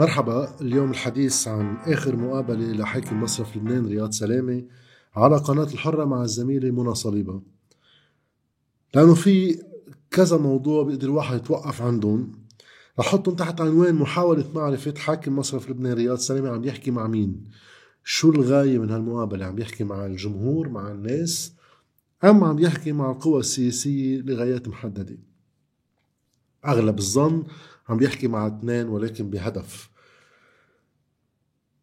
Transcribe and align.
مرحبا 0.00 0.60
اليوم 0.60 0.90
الحديث 0.90 1.48
عن 1.48 1.76
آخر 1.76 2.16
مقابلة 2.16 2.72
لحاكم 2.72 3.22
مصرف 3.22 3.56
لبنان 3.56 3.86
رياض 3.86 4.12
سلامة 4.12 4.64
على 5.16 5.36
قناة 5.36 5.64
الحرة 5.64 6.04
مع 6.04 6.22
الزميلة 6.22 6.70
منى 6.70 6.94
صليبة. 6.94 7.42
لأنه 8.94 9.14
في 9.14 9.62
كذا 10.10 10.36
موضوع 10.36 10.82
بيقدر 10.82 11.08
الواحد 11.08 11.36
يتوقف 11.36 11.82
عندهم. 11.82 12.32
رح 12.98 13.06
احطهم 13.06 13.34
تحت 13.34 13.60
عنوان 13.60 13.94
محاولة 13.94 14.44
معرفة 14.54 14.94
حاكم 14.96 15.38
مصرف 15.38 15.70
لبنان 15.70 15.92
رياض 15.92 16.18
سلامة 16.18 16.48
عم 16.48 16.64
يحكي 16.64 16.90
مع 16.90 17.06
مين؟ 17.06 17.44
شو 18.04 18.30
الغاية 18.30 18.78
من 18.78 18.90
هالمقابلة؟ 18.90 19.46
عم 19.46 19.58
يحكي 19.58 19.84
مع 19.84 20.06
الجمهور 20.06 20.68
مع 20.68 20.90
الناس 20.90 21.54
أم 22.24 22.44
عم 22.44 22.58
يحكي 22.58 22.92
مع 22.92 23.10
القوى 23.10 23.40
السياسية 23.40 24.20
لغايات 24.20 24.68
محددة؟ 24.68 25.18
أغلب 26.66 26.98
الظن 26.98 27.44
عم 27.90 27.96
بيحكي 27.96 28.28
مع 28.28 28.46
اثنين 28.46 28.88
ولكن 28.88 29.30
بهدف. 29.30 29.90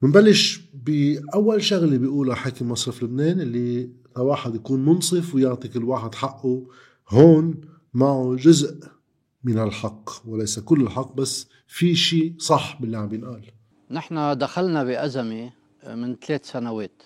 بنبلش 0.01 0.61
بأول 0.73 1.63
شغلة 1.63 1.97
بيقولها 1.97 2.35
حاكم 2.35 2.71
مصرف 2.71 3.03
لبنان 3.03 3.41
اللي 3.41 3.89
واحد 4.17 4.55
يكون 4.55 4.85
منصف 4.85 5.35
ويعطي 5.35 5.67
كل 5.67 5.83
واحد 5.83 6.15
حقه. 6.15 6.67
هون 7.09 7.61
معه 7.93 8.35
جزء 8.35 8.79
من 9.43 9.59
الحق 9.59 10.09
وليس 10.25 10.59
كل 10.59 10.81
الحق 10.81 11.15
بس 11.15 11.47
في 11.67 11.95
شيء 11.95 12.33
صح 12.39 12.81
باللي 12.81 12.97
عم 12.97 13.07
بينقال. 13.09 13.51
نحن 13.91 14.37
دخلنا 14.37 14.83
بأزمة 14.83 15.53
من 15.87 16.15
ثلاث 16.15 16.51
سنوات. 16.51 17.03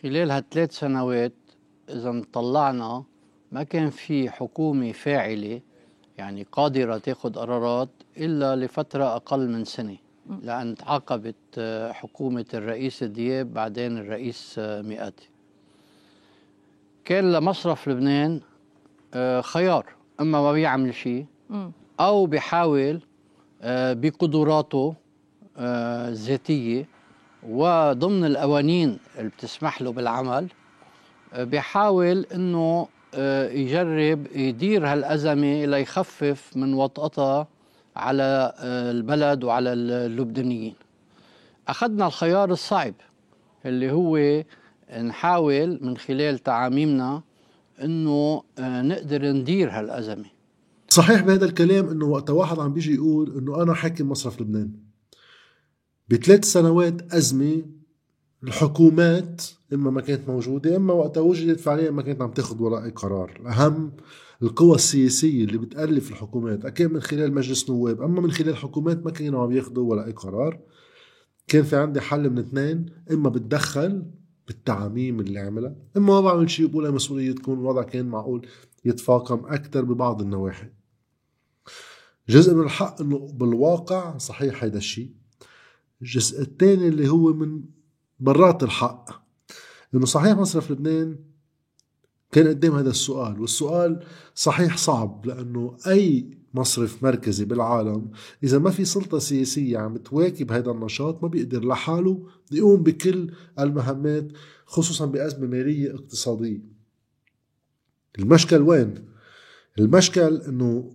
خلال 0.00 0.30
هالثلاث 0.30 0.78
سنوات 0.78 1.34
إذا 1.88 2.22
طلعنا 2.32 3.04
ما 3.52 3.62
كان 3.62 3.90
في 3.90 4.30
حكومة 4.30 4.92
فاعلة 4.92 5.60
يعني 6.20 6.46
قادرة 6.52 6.98
تاخذ 6.98 7.34
قرارات 7.34 7.88
إلا 8.16 8.56
لفترة 8.56 9.16
أقل 9.16 9.48
من 9.48 9.64
سنة 9.64 9.96
لأن 10.42 10.74
تعاقبت 10.74 11.36
آه، 11.58 11.92
حكومة 11.92 12.44
الرئيس 12.54 13.04
دياب 13.04 13.54
بعدين 13.54 13.98
الرئيس 13.98 14.54
آه، 14.58 14.82
مئاتي. 14.82 15.28
كان 17.04 17.32
لمصرف 17.32 17.88
لبنان 17.88 18.40
آه، 19.14 19.40
خيار 19.40 19.86
إما 20.20 20.40
ما 20.42 20.52
بيعمل 20.52 20.94
شيء 20.94 21.26
أو 22.00 22.26
بيحاول 22.26 23.00
بقدراته 24.02 24.94
الذاتية. 25.58 26.88
وضمن 27.42 28.24
القوانين 28.24 28.98
اللي 29.18 29.30
بتسمح 29.30 29.82
له 29.82 29.92
بالعمل 29.92 30.48
بيحاول 31.36 32.26
إنه 32.34 32.88
يجرب 33.52 34.26
يدير 34.36 34.86
هالأزمة 34.86 35.64
ليخفف 35.64 36.56
من 36.56 36.74
وطأتها 36.74 37.48
على 37.96 38.52
آه، 38.58 38.90
البلد 38.90 39.44
وعلى 39.44 39.72
اللبنانيين. 39.72 40.74
أخذنا 41.68 42.06
الخيار 42.06 42.50
الصعب 42.50 42.94
اللي 43.66 43.92
هو 43.92 44.42
نحاول 45.02 45.78
من 45.82 45.96
خلال 45.96 46.38
تعاميمنا 46.38 47.22
إنه 47.82 48.42
آه، 48.58 48.82
نقدر 48.82 49.32
ندير 49.32 49.70
هالأزمة. 49.70 50.24
صحيح 50.88 51.20
بهذا 51.20 51.44
الكلام 51.44 51.88
إنه 51.88 52.06
وقت 52.06 52.30
واحد 52.30 52.58
عم 52.58 52.72
بيجي 52.72 52.94
يقول 52.94 53.38
إنه 53.38 53.62
أنا 53.62 53.74
حاكم 53.74 54.08
مصرف 54.08 54.40
لبنان. 54.40 54.72
بثلاث 56.08 56.44
سنوات 56.44 57.14
أزمة 57.14 57.62
الحكومات 58.44 59.42
إما 59.72 59.90
ما 59.90 60.00
كانت 60.00 60.28
موجودة 60.28 60.76
إما 60.76 60.92
وقتها 60.92 61.20
وجدت 61.20 61.60
فعليا 61.60 61.90
ما 61.90 62.02
كانت 62.02 62.22
عم 62.22 62.30
تاخذ 62.30 62.62
ولا 62.62 62.84
أي 62.84 62.90
قرار. 62.90 63.40
اهم 63.46 63.92
القوى 64.42 64.74
السياسية 64.74 65.44
اللي 65.44 65.58
بتألف 65.58 66.10
الحكومات 66.10 66.64
أكيد 66.64 66.92
من 66.92 67.00
خلال 67.00 67.34
مجلس 67.34 67.70
نواب 67.70 68.02
أما 68.02 68.20
من 68.20 68.30
خلال 68.30 68.48
الحكومات 68.48 69.04
ما 69.04 69.10
كانوا 69.10 69.42
عم 69.42 69.52
ياخذوا 69.52 69.90
ولا 69.90 70.06
أي 70.06 70.12
قرار. 70.12 70.60
كان 71.48 71.62
في 71.62 71.76
عندي 71.76 72.00
حل 72.00 72.30
من 72.30 72.38
اثنين 72.38 72.86
إما 73.12 73.28
بتدخل 73.28 74.06
بالتعاميم 74.46 75.20
اللي 75.20 75.40
عملها 75.40 75.76
إما 75.96 76.06
ما 76.06 76.20
بعمل 76.20 76.50
شيء 76.50 76.66
بقولها 76.66 76.90
مسؤوليتكم 76.90 77.52
الوضع 77.52 77.82
كان 77.82 78.06
معقول 78.06 78.46
يتفاقم 78.84 79.46
أكثر 79.46 79.84
ببعض 79.84 80.22
النواحي. 80.22 80.66
جزء 82.28 82.54
من 82.54 82.62
الحق 82.62 83.00
إنه 83.00 83.18
بالواقع 83.18 84.18
صحيح 84.18 84.64
هيدا 84.64 84.78
الشيء. 84.78 85.10
الجزء 86.02 86.42
الثاني 86.42 86.88
اللي 86.88 87.08
هو 87.08 87.32
من 87.32 87.62
برات 88.20 88.62
الحق. 88.62 89.29
انه 89.94 90.06
صحيح 90.06 90.38
مصرف 90.38 90.70
لبنان 90.70 91.16
كان 92.32 92.48
قدام 92.48 92.74
هذا 92.74 92.90
السؤال 92.90 93.40
والسؤال 93.40 94.04
صحيح 94.34 94.76
صعب 94.76 95.26
لأنه 95.26 95.76
أي 95.86 96.38
مصرف 96.54 97.02
مركزي 97.02 97.44
بالعالم 97.44 98.10
إذا 98.44 98.58
ما 98.58 98.70
في 98.70 98.84
سلطة 98.84 99.18
سياسية 99.18 99.78
عم 99.78 99.96
تواكب 99.96 100.52
هذا 100.52 100.70
النشاط 100.70 101.22
ما 101.22 101.28
بيقدر 101.28 101.64
لحاله 101.64 102.26
يقوم 102.52 102.82
بكل 102.82 103.30
المهمات 103.58 104.28
خصوصا 104.66 105.06
بأزمة 105.06 105.46
مالية 105.46 105.94
اقتصادية. 105.94 106.60
المشكل 108.18 108.62
وين؟ 108.62 108.94
المشكل 109.78 110.36
إنه 110.36 110.90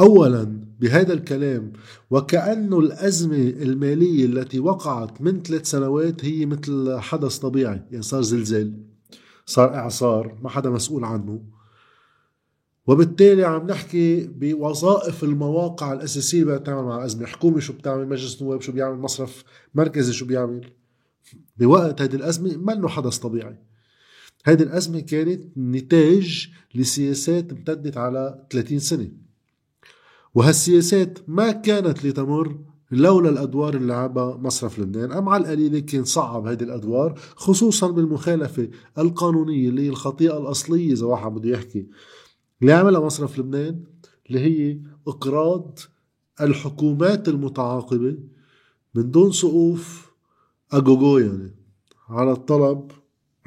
اولا 0.00 0.68
بهذا 0.80 1.12
الكلام 1.12 1.72
وكانه 2.10 2.78
الأزمة 2.78 3.36
المالية 3.36 4.24
التي 4.24 4.60
وقعت 4.60 5.20
من 5.20 5.42
ثلاث 5.42 5.70
سنوات 5.70 6.24
هي 6.24 6.46
مثل 6.46 6.98
حدث 6.98 7.38
طبيعي 7.38 7.82
يعني 7.90 8.02
صار 8.02 8.22
زلزال 8.22 8.72
صار 9.46 9.74
إعصار 9.74 10.38
ما 10.42 10.48
حدا 10.48 10.70
مسؤول 10.70 11.04
عنه 11.04 11.42
وبالتالي 12.86 13.44
عم 13.44 13.66
نحكي 13.66 14.26
بوظائف 14.26 15.24
المواقع 15.24 15.92
الأساسية 15.92 16.42
اللي 16.42 16.58
بتعمل 16.58 16.82
مع 16.82 16.98
الأزمة، 16.98 17.26
حكومة 17.26 17.60
شو 17.60 17.72
بتعمل، 17.72 18.08
مجلس 18.08 18.42
نواب 18.42 18.60
شو 18.60 18.72
بيعمل، 18.72 18.98
مصرف 18.98 19.44
مركزي 19.74 20.12
شو 20.12 20.26
بيعمل. 20.26 20.70
بوقت 21.56 22.02
هذه 22.02 22.14
الأزمة 22.14 22.56
ما 22.56 22.72
انه 22.72 22.88
حدث 22.88 23.18
طبيعي. 23.18 23.58
هذه 24.44 24.62
الأزمة 24.62 25.00
كانت 25.00 25.58
نتاج 25.58 26.48
لسياسات 26.74 27.52
امتدت 27.52 27.96
على 27.96 28.46
30 28.50 28.78
سنة. 28.78 29.08
وهالسياسات 30.34 31.18
ما 31.28 31.52
كانت 31.52 32.06
لتمر 32.06 32.58
لولا 32.90 33.28
الأدوار 33.28 33.74
اللي 33.74 33.86
لعبها 33.86 34.36
مصرف 34.36 34.78
لبنان 34.78 35.12
أم 35.12 35.28
على 35.28 35.42
القليله 35.42 35.78
كان 35.78 36.04
صعب 36.04 36.46
هذه 36.46 36.62
الأدوار 36.62 37.18
خصوصا 37.36 37.90
بالمخالفة 37.90 38.68
القانونية 38.98 39.68
اللي 39.68 39.82
هي 39.82 39.88
الخطيئة 39.88 40.38
الأصلية 40.38 40.92
إذا 40.92 41.06
واحد 41.06 41.32
بده 41.32 41.50
يحكي. 41.50 41.86
اللي 42.60 42.72
عملها 42.72 43.00
مصرف 43.00 43.38
لبنان 43.38 43.84
اللي 44.28 44.40
هي 44.40 44.80
إقراض 45.08 45.78
الحكومات 46.40 47.28
المتعاقبة 47.28 48.18
من 48.94 49.10
دون 49.10 49.32
سقوف 49.32 50.12
أجوجو 50.72 51.18
يعني 51.18 51.54
على 52.08 52.32
الطلب 52.32 52.90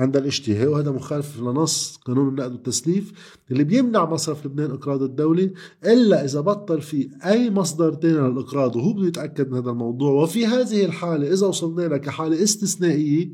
عند 0.01 0.17
الاشتهاء 0.17 0.67
وهذا 0.67 0.91
مخالف 0.91 1.39
لنص 1.39 1.97
قانون 1.97 2.27
النقد 2.29 2.51
والتسليف 2.51 3.11
اللي 3.51 3.63
بيمنع 3.63 4.05
مصرف 4.05 4.45
لبنان 4.45 4.71
إقراض 4.71 5.03
الدولة 5.03 5.51
إلا 5.85 6.25
إذا 6.25 6.41
بطل 6.41 6.81
في 6.81 7.09
أي 7.25 7.51
مصدر 7.51 7.93
تاني 7.93 8.29
للاقراض 8.29 8.75
وهو 8.75 8.93
بده 8.93 9.07
يتأكد 9.07 9.51
من 9.51 9.57
هذا 9.57 9.69
الموضوع. 9.69 10.11
وفي 10.11 10.45
هذه 10.45 10.85
الحالة 10.85 11.33
إذا 11.33 11.47
وصلنا 11.47 11.81
لها 11.81 11.97
كحالة 11.97 12.43
استثنائية 12.43 13.31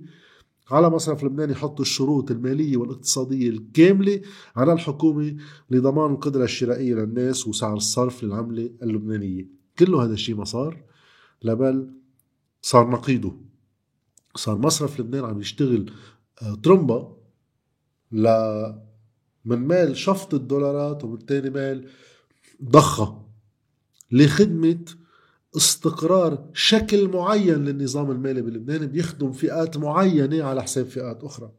على 0.71 0.89
مصرف 0.89 1.23
لبنان 1.23 1.49
يحط 1.49 1.79
الشروط 1.79 2.31
المالية 2.31 2.77
والاقتصادية 2.77 3.49
الكاملة 3.49 4.21
على 4.55 4.73
الحكومة 4.73 5.35
لضمان 5.69 6.11
القدرة 6.11 6.43
الشرائية 6.43 6.95
للناس 6.95 7.47
وسعر 7.47 7.77
الصرف 7.77 8.23
للعملة 8.23 8.69
اللبنانية. 8.83 9.47
كله 9.79 10.03
هذا 10.03 10.13
الشيء 10.13 10.35
ما 10.35 10.45
صار؟ 10.45 10.83
لبل 11.43 11.93
صار 12.61 12.89
نقيضه. 12.89 13.35
صار 14.35 14.57
مصرف 14.57 14.99
لبنان 14.99 15.25
عم 15.25 15.39
يشتغل 15.39 15.91
ترومبا 16.63 17.17
ل 18.11 18.27
من 19.45 19.57
مال 19.57 19.97
شفط 19.97 20.33
الدولارات 20.33 21.03
ومن 21.03 21.25
تاني 21.25 21.49
مال 21.49 21.87
ضخها 22.63 23.25
لخدمة 24.11 24.85
استقرار 25.57 26.49
شكل 26.53 27.07
معين 27.07 27.65
للنظام 27.65 28.11
المالي 28.11 28.41
بلبنان 28.41 28.87
بيخدم 28.87 29.31
فئات 29.31 29.77
معينة 29.77 30.43
على 30.43 30.63
حساب 30.63 30.85
فئات 30.85 31.23
أخرى. 31.23 31.51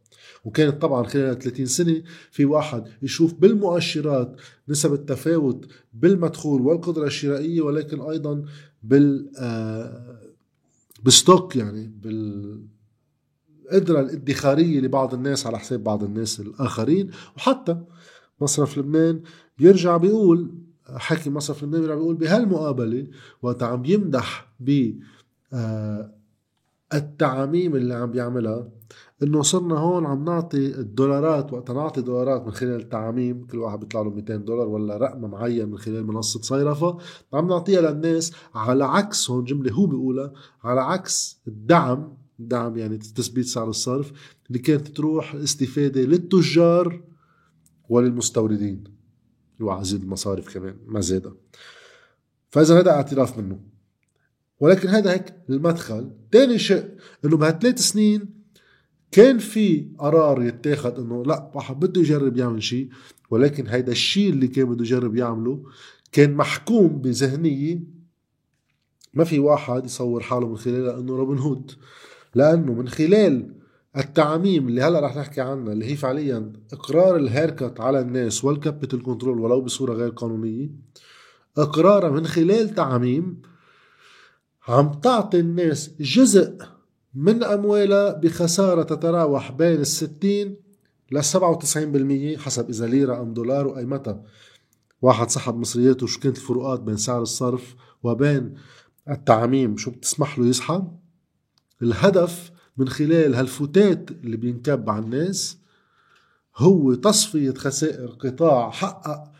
وكانت 0.44 0.82
طبعا 0.82 1.02
خلال 1.02 1.38
30 1.38 1.66
سنة 1.66 2.02
في 2.30 2.44
واحد 2.44 2.84
يشوف 3.02 3.34
بالمؤشرات 3.34 4.36
نسب 4.68 4.92
التفاوت 4.92 5.66
بالمدخول 5.92 6.62
والقدرة 6.62 7.06
الشرائية 7.06 7.60
ولكن 7.60 8.00
أيضا 8.00 8.44
بال 8.82 9.30
آه، 9.38 10.18
بستوك 11.04 11.56
يعني 11.56 11.92
بال 12.02 12.62
القدرة 13.68 14.00
الادخارية 14.00 14.80
لبعض 14.80 15.14
الناس 15.14 15.46
على 15.46 15.58
حساب 15.58 15.84
بعض 15.84 16.04
الناس 16.04 16.40
الآخرين. 16.40 17.10
وحتى 17.36 17.76
مصرف 18.40 18.78
لبنان 18.78 19.20
بيرجع 19.58 19.96
بيقول 19.96 20.50
حكي 20.96 21.30
مصرف 21.30 21.62
لبنان 21.62 21.80
بيرجع 21.80 21.94
بيقول 21.94 22.14
بهالمقابلة 22.14 23.06
وقت 23.42 23.62
عم 23.62 23.84
يمدح 23.84 24.52
ب 24.60 24.92
آه، 25.52 26.14
التعاميم 26.94 27.76
اللي 27.76 27.94
عم 27.94 28.10
بيعملها 28.10 28.68
إنه 29.22 29.42
صرنا 29.42 29.78
هون 29.78 30.06
عم 30.06 30.24
نعطي 30.24 30.66
الدولارات 30.66 31.52
وقت 31.52 31.70
نعطي 31.70 32.00
دولارات 32.00 32.46
من 32.46 32.52
خلال 32.52 32.80
التعاميم 32.80 33.46
كل 33.46 33.58
واحد 33.58 33.80
بيطلع 33.80 34.02
له 34.02 34.10
200 34.10 34.36
دولار 34.36 34.68
ولا 34.68 34.96
رقم 34.96 35.30
معين 35.30 35.68
من 35.68 35.78
خلال 35.78 36.06
منصة 36.06 36.40
صيرفه 36.40 36.98
عم 37.32 37.48
نعطيها 37.48 37.80
للناس 37.80 38.32
على 38.54 38.84
عكس 38.84 39.30
هون 39.30 39.44
جملة 39.44 39.72
هو 39.72 39.86
بيقولها 39.86 40.32
على 40.64 40.80
عكس 40.80 41.40
الدعم 41.48 42.16
الدعم 42.40 42.76
يعني 42.78 42.98
تثبيت 42.98 43.46
سعر 43.46 43.68
الصرف 43.68 44.12
اللي 44.48 44.58
كانت 44.58 44.88
تروح 44.88 45.34
الاستفاده 45.34 46.00
للتجار 46.00 47.02
وللمستوردين. 47.88 48.84
وعزيز 49.60 50.00
المصارف 50.00 50.54
كمان 50.54 50.76
ما 50.86 51.00
زاد 51.00 51.34
فإذا 52.50 52.80
هذا 52.80 52.90
اعتراف 52.90 53.38
منه. 53.38 53.60
ولكن 54.60 54.88
هذا 54.88 55.12
هيك 55.12 55.34
المدخل 55.50 56.10
ثاني 56.32 56.58
شيء 56.58 56.94
إنه 57.24 57.36
بهالثلاث 57.36 57.78
سنين 57.78 58.38
كان 59.12 59.38
في 59.38 59.88
قرار 59.98 60.42
يتاخد 60.42 60.98
إنه 60.98 61.24
لا 61.24 61.50
واحد 61.54 61.80
بده 61.80 62.00
يجرب 62.00 62.36
يعمل 62.36 62.62
شيء 62.62 62.88
ولكن 63.30 63.66
هيدا 63.66 63.92
الشيء 63.92 64.30
اللي 64.30 64.48
كان 64.48 64.64
بده 64.64 64.84
يجرب 64.84 65.16
يعمله 65.16 65.64
كان 66.12 66.34
محكوم 66.34 66.88
بذهنية. 66.88 67.80
ما 69.14 69.24
في 69.24 69.38
واحد 69.38 69.84
يصور 69.84 70.22
حاله 70.22 70.48
من 70.48 70.56
خلالها 70.56 70.98
إنه 71.00 71.16
روبن 71.16 71.38
هود. 71.38 71.72
لأنه 72.38 72.72
من 72.72 72.88
خلال 72.88 73.54
التعميم 73.96 74.68
اللي 74.68 74.82
هلأ 74.82 75.00
رح 75.00 75.16
نحكي 75.16 75.40
عنها 75.40 75.72
اللي 75.72 75.84
هي 75.90 75.96
فعليا 75.96 76.52
إقرار 76.72 77.16
ال 77.16 77.24
haircut 77.24 77.80
على 77.80 78.00
الناس 78.00 78.44
وال 78.44 78.57
capital 78.57 79.02
control 79.02 79.40
ولو 79.40 79.60
بصورة 79.60 79.92
غير 79.94 80.10
قانونية 80.10 80.70
اقرارها 81.58 82.10
من 82.10 82.26
خلال 82.26 82.74
تعميم 82.74 83.42
عم 84.68 84.92
تعطي 84.92 85.40
الناس 85.40 85.90
جزء 86.00 86.58
من 87.14 87.44
أموالها 87.44 88.12
بخسارة 88.12 88.82
تتراوح 88.82 89.52
بين 89.52 89.80
الستين 89.80 90.56
ل 91.12 91.22
97% 91.22 92.38
حسب 92.38 92.68
إذا 92.68 92.86
ليرة 92.86 93.22
أم 93.22 93.32
دولار 93.32 93.66
وأيمتى 93.66 94.20
واحد 95.02 95.30
سحب 95.30 95.56
مصرياته 95.56 96.06
شو 96.06 96.20
كانت 96.20 96.36
الفروقات 96.36 96.80
بين 96.80 96.96
سعر 96.96 97.22
الصرف 97.22 97.74
وبين 98.02 98.54
التعميم 99.10 99.76
شو 99.76 99.90
بتسمح 99.90 100.38
له 100.38 100.46
يسحب 100.46 100.98
الهدف 101.82 102.52
من 102.76 102.88
خلال 102.88 103.34
هالفتات 103.34 104.10
اللي 104.10 104.36
بينكب 104.36 104.90
على 104.90 105.04
الناس 105.04 105.58
هو 106.56 106.94
تصفية 106.94 107.54
خسائر 107.54 108.06
قطاع 108.06 108.70
حقق 108.70 109.32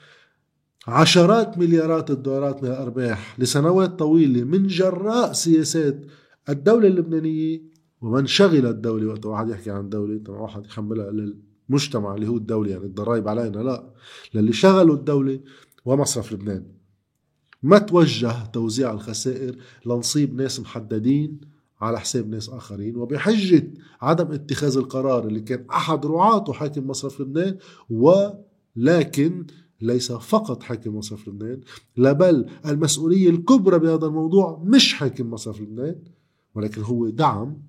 عشرات 0.89 1.59
مليارات 1.59 2.11
الدولارات 2.11 2.63
من 2.63 2.69
الأرباح 2.69 3.41
لسنوات 3.41 3.99
طويلة 3.99 4.45
من 4.45 4.67
جراء 4.67 5.33
سياسات 5.33 6.07
الدولة 6.49 6.89
اللبنانية 6.89 7.63
ومن 8.01 8.27
شغل 8.27 8.67
الدولة. 8.67 9.07
وقت 9.07 9.27
واحد 9.27 9.49
يحكي 9.49 9.71
عن 9.71 9.81
الدولة 9.81 10.19
طبعا 10.25 10.39
واحد 10.41 10.67
يحملها 10.67 11.11
للمجتمع 11.11 12.15
اللي 12.15 12.29
هو 12.29 12.37
الدولة 12.37 12.71
يعني 12.71 12.85
الضرائب 12.85 13.29
علينا. 13.29 13.59
لا 13.59 13.93
للي 14.35 14.53
شغلوا 14.53 14.97
الدولة 14.97 15.41
ومصرف 15.85 16.33
لبنان. 16.33 16.67
ما 17.63 17.79
توجه 17.79 18.47
توزيع 18.53 18.93
الخسائر 18.93 19.57
لنصيب 19.87 20.35
ناس 20.35 20.61
محددين 20.61 21.41
على 21.81 22.01
حساب 22.01 22.29
ناس 22.29 22.49
آخرين. 22.49 22.97
وبحجة 22.97 23.71
عدم 24.01 24.33
اتخاذ 24.33 24.77
القرار 24.77 25.27
اللي 25.27 25.41
كان 25.41 25.65
أحد 25.71 26.07
رعاته 26.07 26.53
حاكم 26.53 26.87
مصرف 26.87 27.21
لبنان 27.21 27.59
ولكن 27.91 29.47
ليس 29.81 30.13
فقط 30.13 30.63
حاكم 30.63 30.97
مصرف 30.97 31.29
لبنان 31.29 31.61
لا 31.97 32.13
بل 32.13 32.47
المسؤولية 32.67 33.31
الكبرى 33.31 33.79
بهذا 33.79 34.07
الموضوع 34.07 34.63
مش 34.65 34.95
حاكم 34.95 35.31
مصرف 35.31 35.61
لبنان 35.61 35.97
ولكن 36.55 36.83
هو 36.83 37.09
دعم. 37.09 37.63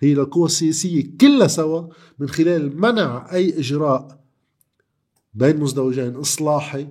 هي 0.00 0.14
للقوى 0.14 0.46
السياسية 0.46 1.16
كلها 1.20 1.46
سوا 1.46 1.88
من 2.18 2.28
خلال 2.28 2.80
منع 2.80 3.32
أي 3.32 3.58
إجراء 3.58 4.20
بين 5.34 5.60
مزدوجين 5.60 6.14
إصلاحي 6.16 6.88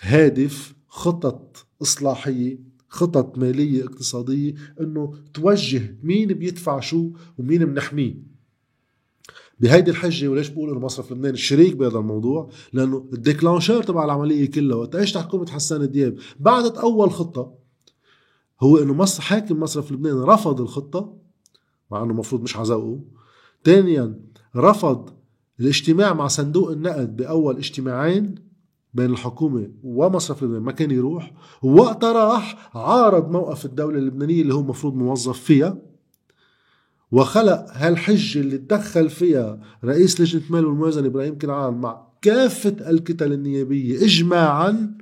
هادف 0.00 0.74
خطط 0.88 1.66
إصلاحية 1.82 2.58
خطط 2.94 3.38
مالية 3.38 3.84
اقتصادية 3.84 4.54
إنه 4.80 5.14
توجه 5.34 5.96
مين 6.02 6.28
بيدفع 6.28 6.80
شو 6.80 7.10
ومين 7.38 7.64
بنحميه 7.64 8.14
بهيدي 9.60 9.90
الحجة 9.90 10.28
وليش 10.28 10.48
بقول 10.48 10.70
إنه 10.70 10.80
مصرف 10.80 11.12
لبنان 11.12 11.36
شريك 11.36 11.76
بهذا 11.76 11.98
الموضوع؟ 11.98 12.50
لأنه 12.72 13.08
الديكلانشر 13.12 13.82
تبع 13.82 14.04
العملية 14.04 14.50
كلها 14.50 14.76
وقت 14.76 14.94
إيش 14.94 15.16
حكومة 15.16 15.50
حسان 15.50 15.90
دياب 15.90 16.18
بعدت 16.40 16.76
أول 16.76 17.10
خطة 17.10 17.54
هو 18.60 18.78
إنه 18.78 18.94
مصر 18.94 19.22
حاكم 19.22 19.60
مصرف 19.60 19.92
لبنان 19.92 20.22
رفض 20.22 20.60
الخطة 20.60 21.16
مع 21.90 22.02
إنه 22.02 22.10
المفروض 22.10 22.42
مش 22.42 22.56
عزوقه 22.56 23.00
ثانيا 23.64 24.20
رفض 24.56 25.10
الاجتماع 25.60 26.14
مع 26.14 26.26
صندوق 26.26 26.70
النقد 26.70 27.16
بأول 27.16 27.56
اجتماعين 27.56 28.34
بين 28.94 29.10
الحكومة 29.10 29.70
ومصرف 29.82 30.42
لبنان 30.42 30.62
ما 30.62 30.72
كان 30.72 30.90
يروح 30.90 31.32
وقتها 31.62 32.12
راح 32.12 32.70
عارض 32.76 33.30
موقف 33.30 33.64
الدولة 33.64 33.98
اللبنانية 33.98 34.42
اللي 34.42 34.54
هو 34.54 34.60
المفروض 34.60 34.94
موظف 34.94 35.40
فيها 35.40 35.78
وخلق 37.12 37.66
هالحجة 37.72 38.40
اللي 38.40 38.58
تدخل 38.58 39.10
فيها 39.10 39.60
رئيس 39.84 40.20
لجنة 40.20 40.42
مال 40.50 40.66
والموازنة 40.66 41.06
إبراهيم 41.06 41.38
كنعان 41.38 41.74
مع 41.74 42.06
كافة 42.22 42.90
الكتل 42.90 43.32
النيابية 43.32 44.04
إجماعا 44.04 44.98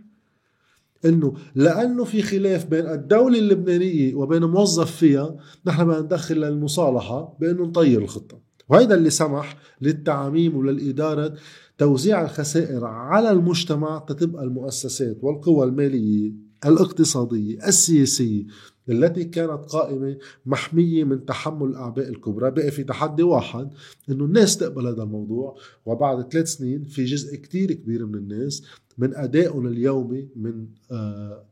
إنه 1.05 1.35
لأنه 1.55 2.05
في 2.05 2.23
خلاف 2.23 2.67
بين 2.67 2.87
الدولة 2.87 3.39
اللبنانية 3.39 4.15
وبين 4.15 4.44
موظف 4.44 4.97
فيها 4.97 5.37
نحن 5.67 5.85
بدنا 5.85 6.00
ندخل 6.00 6.35
للمصالحة 6.37 7.37
بإنه 7.41 7.62
نطير 7.65 8.03
الخطة. 8.03 8.39
وهذا 8.69 8.94
اللي 8.94 9.11
سمح 9.11 9.56
للتعاميم 9.81 10.56
وللإدارة 10.56 11.35
توزيع 11.79 12.23
الخسائر 12.25 12.85
على 12.85 13.31
المجتمع 13.31 13.99
تتبقى 13.99 14.45
المؤسسات 14.45 15.19
والقوى 15.23 15.67
المالية 15.67 16.33
الاقتصادية 16.67 17.67
السياسية 17.69 18.45
التي 18.89 19.25
كانت 19.25 19.65
قائمة 19.65 20.17
محمية 20.47 21.05
من 21.05 21.25
تحمل 21.25 21.67
الأعباء 21.69 22.09
الكبرى. 22.09 22.51
بقى 22.51 22.71
في 22.71 22.85
تحدي 22.85 23.23
واحد 23.23 23.71
أنه 24.11 24.25
الناس 24.25 24.57
تقبل 24.57 24.87
هذا 24.87 25.03
الموضوع 25.03 25.57
وبعد 25.87 26.33
ثلاث 26.33 26.49
سنين 26.49 26.85
في 26.85 27.05
جزء 27.05 27.37
كتير 27.37 27.73
كبير 27.73 28.07
من 28.07 28.15
الناس 28.15 28.63
من 28.99 29.15
أدائهم 29.17 29.67
اليومي 29.67 30.29
من 30.37 30.67
آه، 30.91 31.45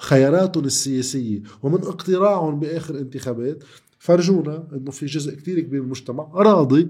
خياراتهم 0.00 0.64
السياسية 0.64 1.42
ومن 1.62 1.78
اقتراعهم 1.78 2.60
بآخر 2.60 2.98
انتخابات 2.98 3.64
فرجونا 3.98 4.68
أنه 4.72 4.90
في 4.90 5.06
جزء 5.06 5.34
كتير 5.34 5.60
كبير 5.60 5.80
من 5.80 5.84
المجتمع 5.86 6.30
راضي 6.34 6.88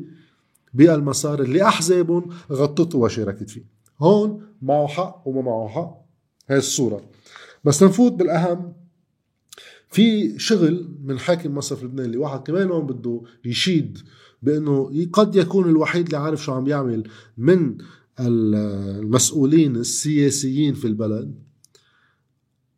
بالمسار 0.74 1.42
اللي 1.42 1.62
أحزابهم 1.62 2.28
غطته 2.52 2.98
وشاركت 2.98 3.50
فيه. 3.50 3.64
هون 4.00 4.46
معه 4.62 4.86
حق 4.86 5.22
وما 5.26 5.42
معه 5.42 5.68
حق 5.68 6.00
هاي 6.48 6.58
الصورة. 6.58 7.02
بس 7.64 7.82
نفوت 7.82 8.12
بالأهم 8.12 8.72
في 9.88 10.38
شغل 10.38 10.88
من 11.04 11.18
حاكم 11.18 11.54
مصرف 11.54 11.84
لبنان 11.84 12.06
اللي 12.06 12.16
واحد 12.16 12.40
كمان 12.40 12.70
هون 12.70 12.86
بده 12.86 13.22
يشيد 13.44 13.98
بأنه 14.42 15.06
قد 15.12 15.36
يكون 15.36 15.68
الوحيد 15.68 16.04
اللي 16.04 16.16
عارف 16.16 16.44
شو 16.44 16.52
عم 16.52 16.68
يعمل 16.68 17.08
من 17.38 17.78
المسؤولين 18.20 19.76
السياسيين 19.76 20.74
في 20.74 20.86
البلد 20.86 21.34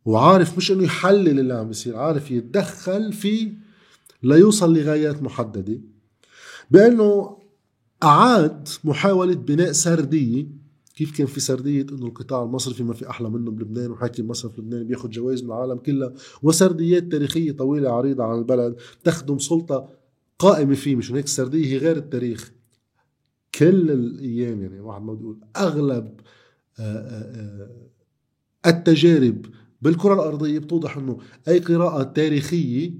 وعارف 0.05 0.57
مش 0.57 0.71
إنه 0.71 0.83
يحلل 0.83 1.39
اللي 1.39 1.53
عم 1.53 1.67
بيصير 1.67 1.95
عارف 1.97 2.31
يتدخل 2.31 3.13
فيه 3.13 3.53
ليوصل 4.23 4.77
لغايات 4.77 5.23
محددة. 5.23 5.81
بأنه 6.71 7.37
أعاد 8.03 8.67
محاولة 8.83 9.33
بناء 9.33 9.71
سردية. 9.71 10.47
كيف 10.95 11.17
كان 11.17 11.27
في 11.27 11.39
سردية؟ 11.39 11.81
إنه 11.81 12.05
القطاع 12.05 12.43
المصرفي 12.43 12.83
ما 12.83 12.93
في 12.93 13.09
أحلى 13.09 13.29
منه 13.29 13.51
بلبنان 13.51 13.91
وحاكم 13.91 14.27
مصرف 14.27 14.59
لبنان 14.59 14.87
بياخذ 14.87 15.09
جوائز 15.09 15.43
من 15.43 15.47
العالم 15.49 15.77
كلها. 15.77 16.13
وسرديات 16.43 17.11
تاريخية 17.11 17.51
طويلة 17.51 17.91
عريضة 17.91 18.23
عن 18.23 18.37
البلد 18.39 18.75
تخدم 19.03 19.39
سلطة 19.39 19.89
قائمة 20.39 20.75
فيه 20.75 20.95
مش 20.95 21.11
هيك 21.11 21.25
السردية 21.25 21.65
هي 21.65 21.77
غير 21.77 21.97
التاريخ. 21.97 22.51
كل 23.55 23.91
الأيام 23.91 24.61
يعني 24.61 24.79
واحد 24.79 25.01
ما 25.01 25.13
بيقول 25.13 25.37
أغلب 25.57 26.19
آه، 26.79 26.83
آه، 26.83 27.69
آه، 28.65 28.69
التجارب 28.69 29.45
بالكرة 29.81 30.13
الأرضية 30.13 30.59
بتوضح 30.59 30.97
أنه 30.97 31.17
أي 31.47 31.59
قراءة 31.59 32.03
تاريخية 32.03 32.91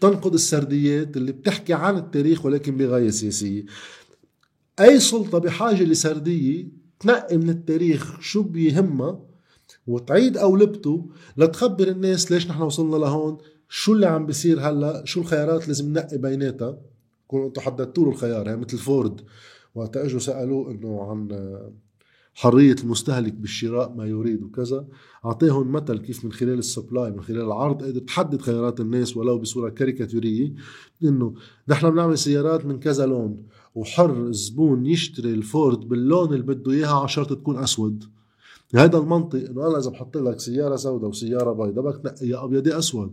تنقد 0.00 0.34
السرديات 0.34 1.16
اللي 1.16 1.32
بتحكي 1.32 1.72
عن 1.72 1.96
التاريخ 1.96 2.44
ولكن 2.46 2.76
بغاية 2.76 3.10
سياسية. 3.10 3.64
أي 4.80 5.00
سلطة 5.00 5.38
بحاجة 5.38 5.82
لسردية 5.82 6.68
تنقي 7.00 7.36
من 7.36 7.50
التاريخ 7.50 8.20
شو 8.20 8.42
بيهمها 8.42 9.20
وتعيد 9.86 10.36
أولبته 10.36 11.10
لتخبر 11.36 11.88
الناس 11.88 12.32
ليش 12.32 12.46
نحن 12.46 12.62
وصلنا 12.62 12.96
لهون 12.96 13.38
شو 13.68 13.92
اللي 13.92 14.06
عم 14.06 14.26
بيصير 14.26 14.60
هلأ 14.60 15.04
شو 15.04 15.20
الخيارات 15.20 15.68
لازم 15.68 15.88
ننقي 15.88 16.18
بيناتها. 16.18 16.78
كونوا 17.28 17.46
أنتم 17.46 17.60
حددتوا 17.60 18.04
له 18.04 18.10
الخيار 18.10 18.50
هي 18.50 18.56
مثل 18.56 18.78
فورد. 18.78 19.20
وقت 19.74 19.96
إجوا 19.96 20.20
سألوه 20.20 20.70
إنه 20.70 21.02
عن 21.02 21.28
حرية 22.34 22.76
المستهلك 22.82 23.32
بالشراء 23.32 23.92
ما 23.92 24.06
يريد 24.06 24.42
وكذا. 24.42 24.86
أعطيهم 25.24 25.72
مثل 25.72 25.98
كيف 25.98 26.24
من 26.24 26.32
خلال 26.32 26.58
ال 26.58 26.65
supply 26.65 27.10
من 27.10 27.20
خلال 27.20 27.40
العرض. 27.40 27.82
قدر 27.82 28.00
تحدد 28.00 28.40
خيارات 28.40 28.80
الناس 28.80 29.16
ولو 29.16 29.38
بصورة 29.38 29.68
كاريكاتورية 29.68 30.54
إنه 31.04 31.34
نحن 31.68 31.90
بنعمل 31.90 32.18
سيارات 32.18 32.66
من 32.66 32.80
كذا 32.80 33.06
لون 33.06 33.42
وحر 33.74 34.26
الزبون 34.26 34.86
يشتري 34.86 35.34
الفورد 35.34 35.80
باللون 35.80 36.32
اللي 36.32 36.42
بده 36.42 36.72
إياها 36.72 36.98
على 36.98 37.08
شرط 37.08 37.32
تكون 37.32 37.58
أسود. 37.58 38.04
هذا 38.74 38.98
المنطق 38.98 39.38
إنه 39.38 39.66
أنا 39.68 39.78
إذا 39.78 39.90
بحط 39.90 40.16
لك 40.16 40.40
سيارة 40.40 40.76
سوداء 40.76 41.10
وسيارة 41.10 41.52
بيضاء 41.52 41.84
بدك 41.84 42.02
تنقي 42.02 42.26
يا 42.26 42.44
أبيض 42.44 42.66
يا 42.66 42.78
أسود. 42.78 43.12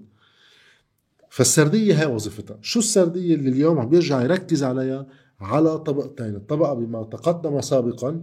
فالسردية 1.30 2.02
هي 2.02 2.06
وظيفتها. 2.06 2.58
شو 2.62 2.80
السردية 2.80 3.36
اللي 3.36 3.50
اليوم 3.50 3.80
عم 3.80 3.90
بيرجع 3.90 4.22
يركز 4.22 4.64
عليها؟ 4.64 5.08
على 5.40 5.80
طبقتين. 5.80 6.36
الطبقة 6.36 6.74
بما 6.74 7.04
تقدم 7.04 7.62
سابقا 7.62 8.22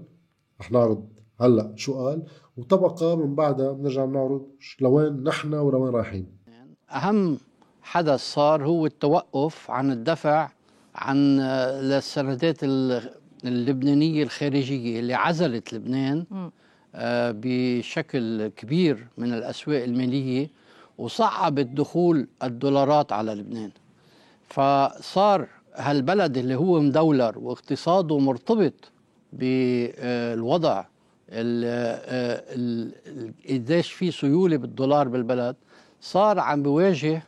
رح 0.60 0.72
نعرض 0.72 1.06
هلأ 1.40 1.72
شو 1.76 2.06
قال 2.06 2.22
وطبقة 2.56 3.16
من 3.16 3.34
بعدها 3.34 3.72
بنرجع 3.72 4.04
بنعرض 4.04 4.46
لوين 4.80 5.24
نحن 5.24 5.54
ولوين 5.54 5.94
رايحين. 5.94 6.26
أهم 6.90 7.38
حدث 7.82 8.20
صار 8.20 8.64
هو 8.66 8.86
التوقف 8.86 9.70
عن 9.70 9.90
الدفع 9.90 10.48
عن 10.94 11.40
السندات 11.40 12.58
اللبنانية 13.44 14.22
الخارجية 14.22 15.00
اللي 15.00 15.14
عزلت 15.14 15.72
لبنان 15.72 16.24
آه، 16.94 17.34
بشكل 17.36 18.48
كبير 18.48 19.06
من 19.18 19.34
الأسواق 19.34 19.82
المالية 19.82 20.50
وصعبت 20.98 21.66
دخول 21.66 22.28
الدولارات 22.42 23.12
على 23.12 23.34
لبنان. 23.34 23.70
فصار 24.48 25.48
هالبلد 25.74 26.38
اللي 26.38 26.54
هو 26.54 26.80
مدولر 26.80 27.38
واقتصاده 27.38 28.18
مرتبط 28.18 28.92
بالوضع 29.32 30.84
قديش 33.50 33.92
في 33.92 34.10
سيولة 34.10 34.56
بالدولار 34.56 35.08
بالبلد 35.08 35.56
صار 36.00 36.38
عم 36.38 36.62
بواجه 36.62 37.22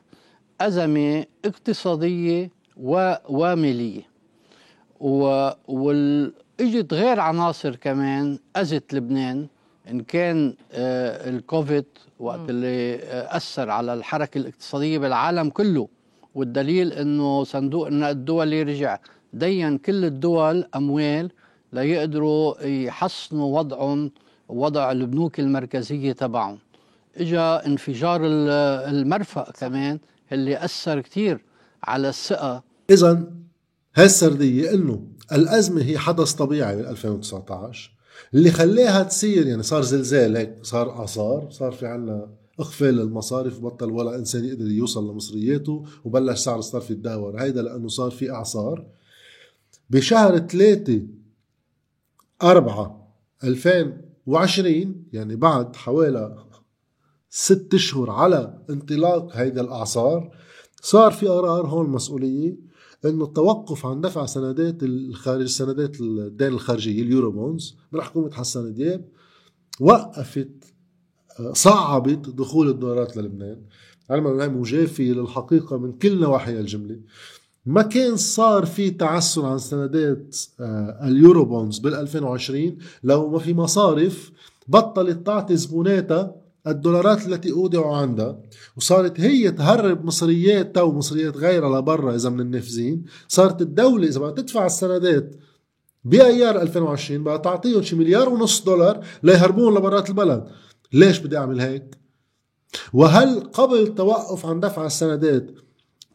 أزمة 0.61 1.25
اقتصادية 1.45 2.51
ومالية. 3.29 4.03
واجت 5.01 6.93
غير 6.93 7.21
عناصر 7.21 7.77
كمان 7.77 8.39
أذت 8.57 8.95
لبنان 8.95 9.47
إن 9.91 10.01
كان 10.01 10.55
آه، 10.73 11.29
الكوفيد 11.31 11.85
وقت 12.19 12.51
اللي 12.51 12.95
آه، 12.95 13.37
أثر 13.37 13.71
على 13.71 13.95
الحركة 13.95 14.39
الاقتصادية 14.39 14.99
بالعالم 14.99 15.51
كله. 15.51 15.89
والدليل 16.35 16.93
إنه 16.93 17.45
صندوق 17.45 17.87
النقد 17.87 18.17
الدولي 18.17 18.63
رجع 18.63 18.99
دين 19.33 19.79
كل 19.79 20.05
الدول 20.05 20.67
أموال 20.77 21.31
ليقدروا 21.73 22.67
يحسنوا 22.67 23.59
وضعهم 23.59 24.11
وضع 24.49 24.93
البنوك 24.93 25.41
المركزية 25.41 26.13
تبعهم. 26.13 26.59
إجا 27.17 27.67
انفجار 27.67 28.21
المرفأ 28.25 29.53
كمان 29.59 29.99
اللي 30.33 30.65
أثر 30.65 31.01
كثير 31.01 31.45
على 31.85 32.09
الثقة. 32.09 32.63
اذا 32.91 33.25
هالسرديه 33.97 34.75
إنه 34.75 35.03
الأزمة 35.33 35.83
هي 35.83 35.99
حدث 35.99 36.33
طبيعي 36.33 36.77
بال 36.77 36.87
2019 36.87 37.91
اللي 38.35 38.51
خلاها 38.51 39.03
تصير 39.03 39.47
يعني 39.47 39.63
صار 39.63 39.83
زلزال 39.83 40.37
هيك 40.37 40.55
صار 40.63 40.91
اعصار 40.91 41.51
صار 41.51 41.73
في 41.73 41.87
عنا 41.87 42.29
اخفل 42.61 43.01
المصارف 43.01 43.61
بطل 43.61 43.91
ولا 43.91 44.17
إنسان 44.17 44.45
يقدر 44.45 44.67
يوصل 44.67 45.11
لمصرياته 45.11 45.85
وبلش 46.05 46.39
سعر 46.41 46.59
الصرف 46.59 46.91
يتداور 46.91 47.43
هيدا 47.43 47.63
لأنه 47.63 47.89
صار 47.89 48.11
في 48.11 48.31
إعصار. 48.31 48.85
بشهر 49.91 50.39
3 50.39 51.03
4 52.43 53.15
2020 53.45 55.05
يعني 55.13 55.37
بعد 55.37 55.77
حوالي 55.77 56.45
ست 57.31 57.75
أشهر 57.75 58.11
على 58.11 58.65
انطلاق 58.71 59.37
هيدا 59.37 59.61
الاعصار 59.61 60.31
صار 60.83 61.13
في 61.13 61.27
قرار 61.27 61.67
هون 61.67 61.91
مسؤولية 61.91 62.57
إنه 63.05 63.25
التوقف 63.25 63.87
عن 63.87 64.01
دفع 64.01 64.27
سندات 64.27 64.83
الخارج 64.83 65.47
سندات 65.47 66.01
الدين 66.01 66.49
الخارجية 66.49 67.03
ال 67.03 67.31
Eurobonds 67.31 67.77
من 67.93 68.01
حكومة 68.01 68.31
حسن 68.33 68.75
دياب 68.75 69.09
وقفت 69.81 70.75
صعبت 71.53 72.29
دخول 72.29 72.69
الدولارات 72.69 73.17
للبنان. 73.17 73.63
علما 74.11 74.31
انها 74.31 74.47
مجافيه 74.47 75.13
للحقيقة 75.13 75.79
من 75.79 75.93
كل 75.93 76.21
نواحي 76.21 76.61
الجملة. 76.61 77.01
ما 77.69 77.83
كان 77.83 78.17
صار 78.17 78.67
في 78.67 78.91
تعثر 78.91 79.45
عن 79.45 79.59
سندات 79.59 80.37
آه، 80.61 80.99
ال 81.03 81.45
Eurobonds 81.45 81.79
بال 81.79 81.95
2020 81.95 82.77
لو 83.03 83.31
ما 83.31 83.39
في 83.39 83.55
مصارف 83.55 84.33
بطلت 84.69 85.27
تعطي 85.27 85.57
زبوناتها 85.57 86.35
الدولارات 86.67 87.27
التي 87.27 87.53
أودعوا 87.53 87.97
عندها 87.97 88.41
وصارت 88.77 89.21
هي 89.21 89.51
تهرب 89.51 90.05
مصرياتها 90.05 90.83
ومصريات 90.83 91.37
غيرها 91.37 91.81
لبرا 91.81 92.15
إذا 92.15 92.31
من 92.31 92.41
النافذين 92.41 93.05
صارت 93.29 93.63
الدولة 93.63 94.09
إذا 94.09 94.21
بدها 94.21 94.31
تدفع 94.31 94.67
السندات 94.67 95.35
بأيار 96.05 96.63
2020 96.63 97.25
بقى 97.25 97.39
تعطيهم 97.39 97.83
شي 97.83 97.97
مليار 97.97 98.29
ونص 98.29 98.65
دولار 98.65 99.05
ليهربون 99.23 99.75
لبرات 99.75 100.09
البلد. 100.09 100.45
ليش 100.93 101.19
بدي 101.19 101.37
أعمل 101.39 101.61
هيك؟ 101.61 101.99
وهل 102.93 103.41
قبل 103.41 103.95
توقف 103.95 104.47
عن 104.47 104.61
دفع 104.61 104.87
السندات 104.87 105.51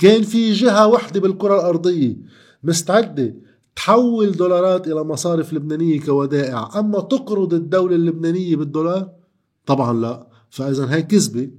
كان 0.03 0.23
في 0.23 0.51
جهة 0.51 0.87
وحدة 0.87 1.19
بالكرة 1.19 1.55
الأرضية 1.55 2.15
مستعدة 2.63 3.35
تحول 3.75 4.31
دولارات 4.31 4.87
إلى 4.87 5.03
مصارف 5.03 5.53
لبنانية 5.53 5.99
كودائع. 5.99 6.79
أما 6.79 6.99
تقرض 6.99 7.53
الدولة 7.53 7.95
اللبنانية 7.95 8.55
بالدولار؟ 8.55 9.11
طبعا 9.65 9.93
لا. 9.93 10.27
فإذا 10.49 10.95
هي 10.95 11.01
كذبة 11.03 11.49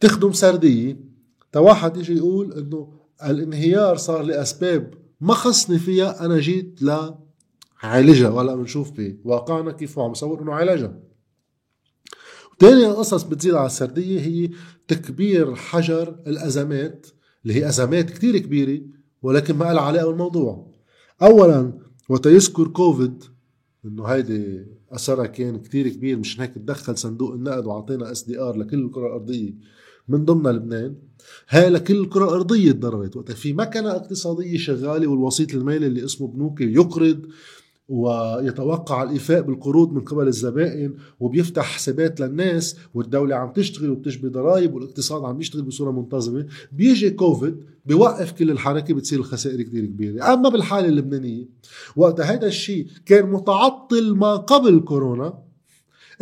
تخدم 0.00 0.32
سردية. 0.32 1.00
تواحد 1.52 1.96
يجي 1.96 2.16
يقول 2.16 2.52
إنه 2.52 2.88
الانهيار 3.24 3.96
صار 3.96 4.22
لأسباب 4.22 4.94
ما 5.20 5.34
خصني 5.34 5.78
فيها 5.78 6.24
أنا 6.24 6.38
جيت 6.38 6.80
لعالجها 7.82 8.30
ولا 8.30 8.54
بنشوف 8.54 8.92
بواقعنا 8.96 9.72
كيف 9.72 9.98
عم 9.98 10.10
يصور 10.10 10.42
إنه 10.42 10.52
عالجها 10.52 10.98
تاني 12.62 12.86
قصص 12.86 13.22
بتزيد 13.22 13.54
على 13.54 13.66
السردية 13.66 14.20
هي 14.20 14.50
تكبير 14.88 15.54
حجم 15.54 16.16
الأزمات 16.26 17.06
اللي 17.42 17.54
هي 17.54 17.68
أزمات 17.68 18.10
كتير 18.10 18.38
كبيرة 18.38 18.80
ولكن 19.22 19.54
ما 19.56 19.64
لها 19.64 19.80
علاقة 19.82 20.06
بالموضوع. 20.06 20.72
أولا 21.22 21.72
وقت 22.08 22.30
يذكر 22.30 22.68
كوفيد 22.68 23.24
إنه 23.84 24.04
هيدي 24.04 24.66
أثرها 24.92 25.26
كان 25.26 25.58
كتير 25.58 25.88
كبير 25.88 26.18
مش 26.18 26.40
هيك 26.40 26.54
تدخل 26.54 26.98
صندوق 26.98 27.32
النقد 27.32 27.66
وعطينا 27.66 28.12
SDR 28.12 28.56
لكل 28.56 28.84
الكرة 28.84 29.06
الأرضية 29.06 29.54
من 30.08 30.24
ضمنها 30.24 30.52
لبنان. 30.52 30.96
هاي 31.48 31.70
لكل 31.70 32.00
الكرة 32.00 32.24
الأرضية 32.24 32.72
تضررت 32.72 33.16
وقت 33.16 33.32
في 33.32 33.52
مكنة 33.52 33.90
اقتصادية 33.90 34.58
شغالة 34.58 35.06
والوسيط 35.06 35.54
المالي 35.54 35.86
اللي 35.86 36.04
اسمه 36.04 36.28
بنوك 36.28 36.72
يقرض. 36.72 37.26
ويتوقع 37.88 39.02
الإيفاء 39.02 39.42
بالقروض 39.42 39.92
من 39.92 40.00
قبل 40.00 40.28
الزبائن 40.28 40.94
وبيفتح 41.20 41.64
حسابات 41.64 42.20
للناس 42.20 42.76
والدولة 42.94 43.36
عم 43.36 43.52
تشتغل 43.52 43.90
وبتجبي 43.90 44.28
ضرائب 44.28 44.74
والاقتصاد 44.74 45.24
عم 45.24 45.40
يشتغل 45.40 45.62
بصورة 45.62 45.90
منتظمة. 45.90 46.46
بيجي 46.72 47.10
كوفيد 47.10 47.56
بيوقف 47.86 48.32
كل 48.32 48.50
الحركة 48.50 48.94
بتصير 48.94 49.18
الخسائر 49.18 49.62
كتير 49.62 49.84
كبيرة. 49.84 50.32
أما 50.32 50.48
بالحالة 50.48 50.88
اللبنانية 50.88 51.48
وقت 51.96 52.20
هذا 52.20 52.46
الشيء 52.46 52.86
كان 53.06 53.30
متعطل 53.30 54.14
ما 54.14 54.36
قبل 54.36 54.80
كورونا 54.80 55.38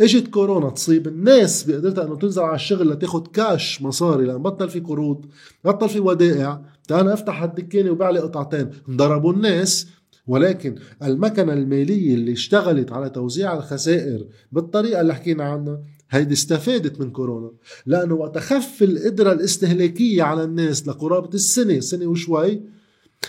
إجت 0.01 0.27
كورونا 0.27 0.69
تصيب 0.69 1.07
الناس 1.07 1.63
بقدرتها 1.63 2.03
إنه 2.03 2.15
تنزل 2.15 2.41
على 2.41 2.55
الشغل 2.55 2.89
لتاخد 2.89 3.27
كاش 3.27 3.81
مصاري 3.81 4.25
لأن 4.25 4.37
بطل 4.37 4.69
في 4.69 4.79
قروض 4.79 5.25
بطل 5.65 5.89
في 5.89 5.99
ودائع. 5.99 6.61
أنا 6.91 7.13
أفتح 7.13 7.43
الدكانه 7.43 7.91
وبيع 7.91 8.09
لي 8.09 8.19
قطعتين. 8.19 8.69
انضربوا 8.89 9.33
الناس 9.33 9.87
ولكن 10.27 10.75
المكنة 11.03 11.53
المالية 11.53 12.13
اللي 12.13 12.31
اشتغلت 12.31 12.91
على 12.91 13.09
توزيع 13.09 13.53
الخسائر 13.53 14.27
بالطريقة 14.51 15.01
اللي 15.01 15.15
حكينا 15.15 15.43
عنها 15.43 15.81
هيدي 16.09 16.33
استفادت 16.33 16.99
من 16.99 17.11
كورونا. 17.11 17.51
لأنه 17.85 18.15
وقت 18.15 18.37
خف 18.37 18.83
القدرة 18.83 19.31
الاستهلاكية 19.31 20.23
على 20.23 20.43
الناس 20.43 20.87
لقرابة 20.87 21.29
السنة 21.33 21.79
سنة 21.79 22.05
وشوي 22.05 22.61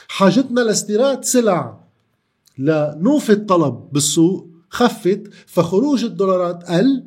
حاجتنا 0.08 0.60
لاستيراد 0.60 1.24
سلع 1.24 1.80
لنوفي 2.58 3.32
الطلب 3.32 3.88
بالسوق 3.92 4.48
خفت 4.68 5.22
فخروج 5.46 6.04
الدولارات 6.04 6.64
قل. 6.64 7.04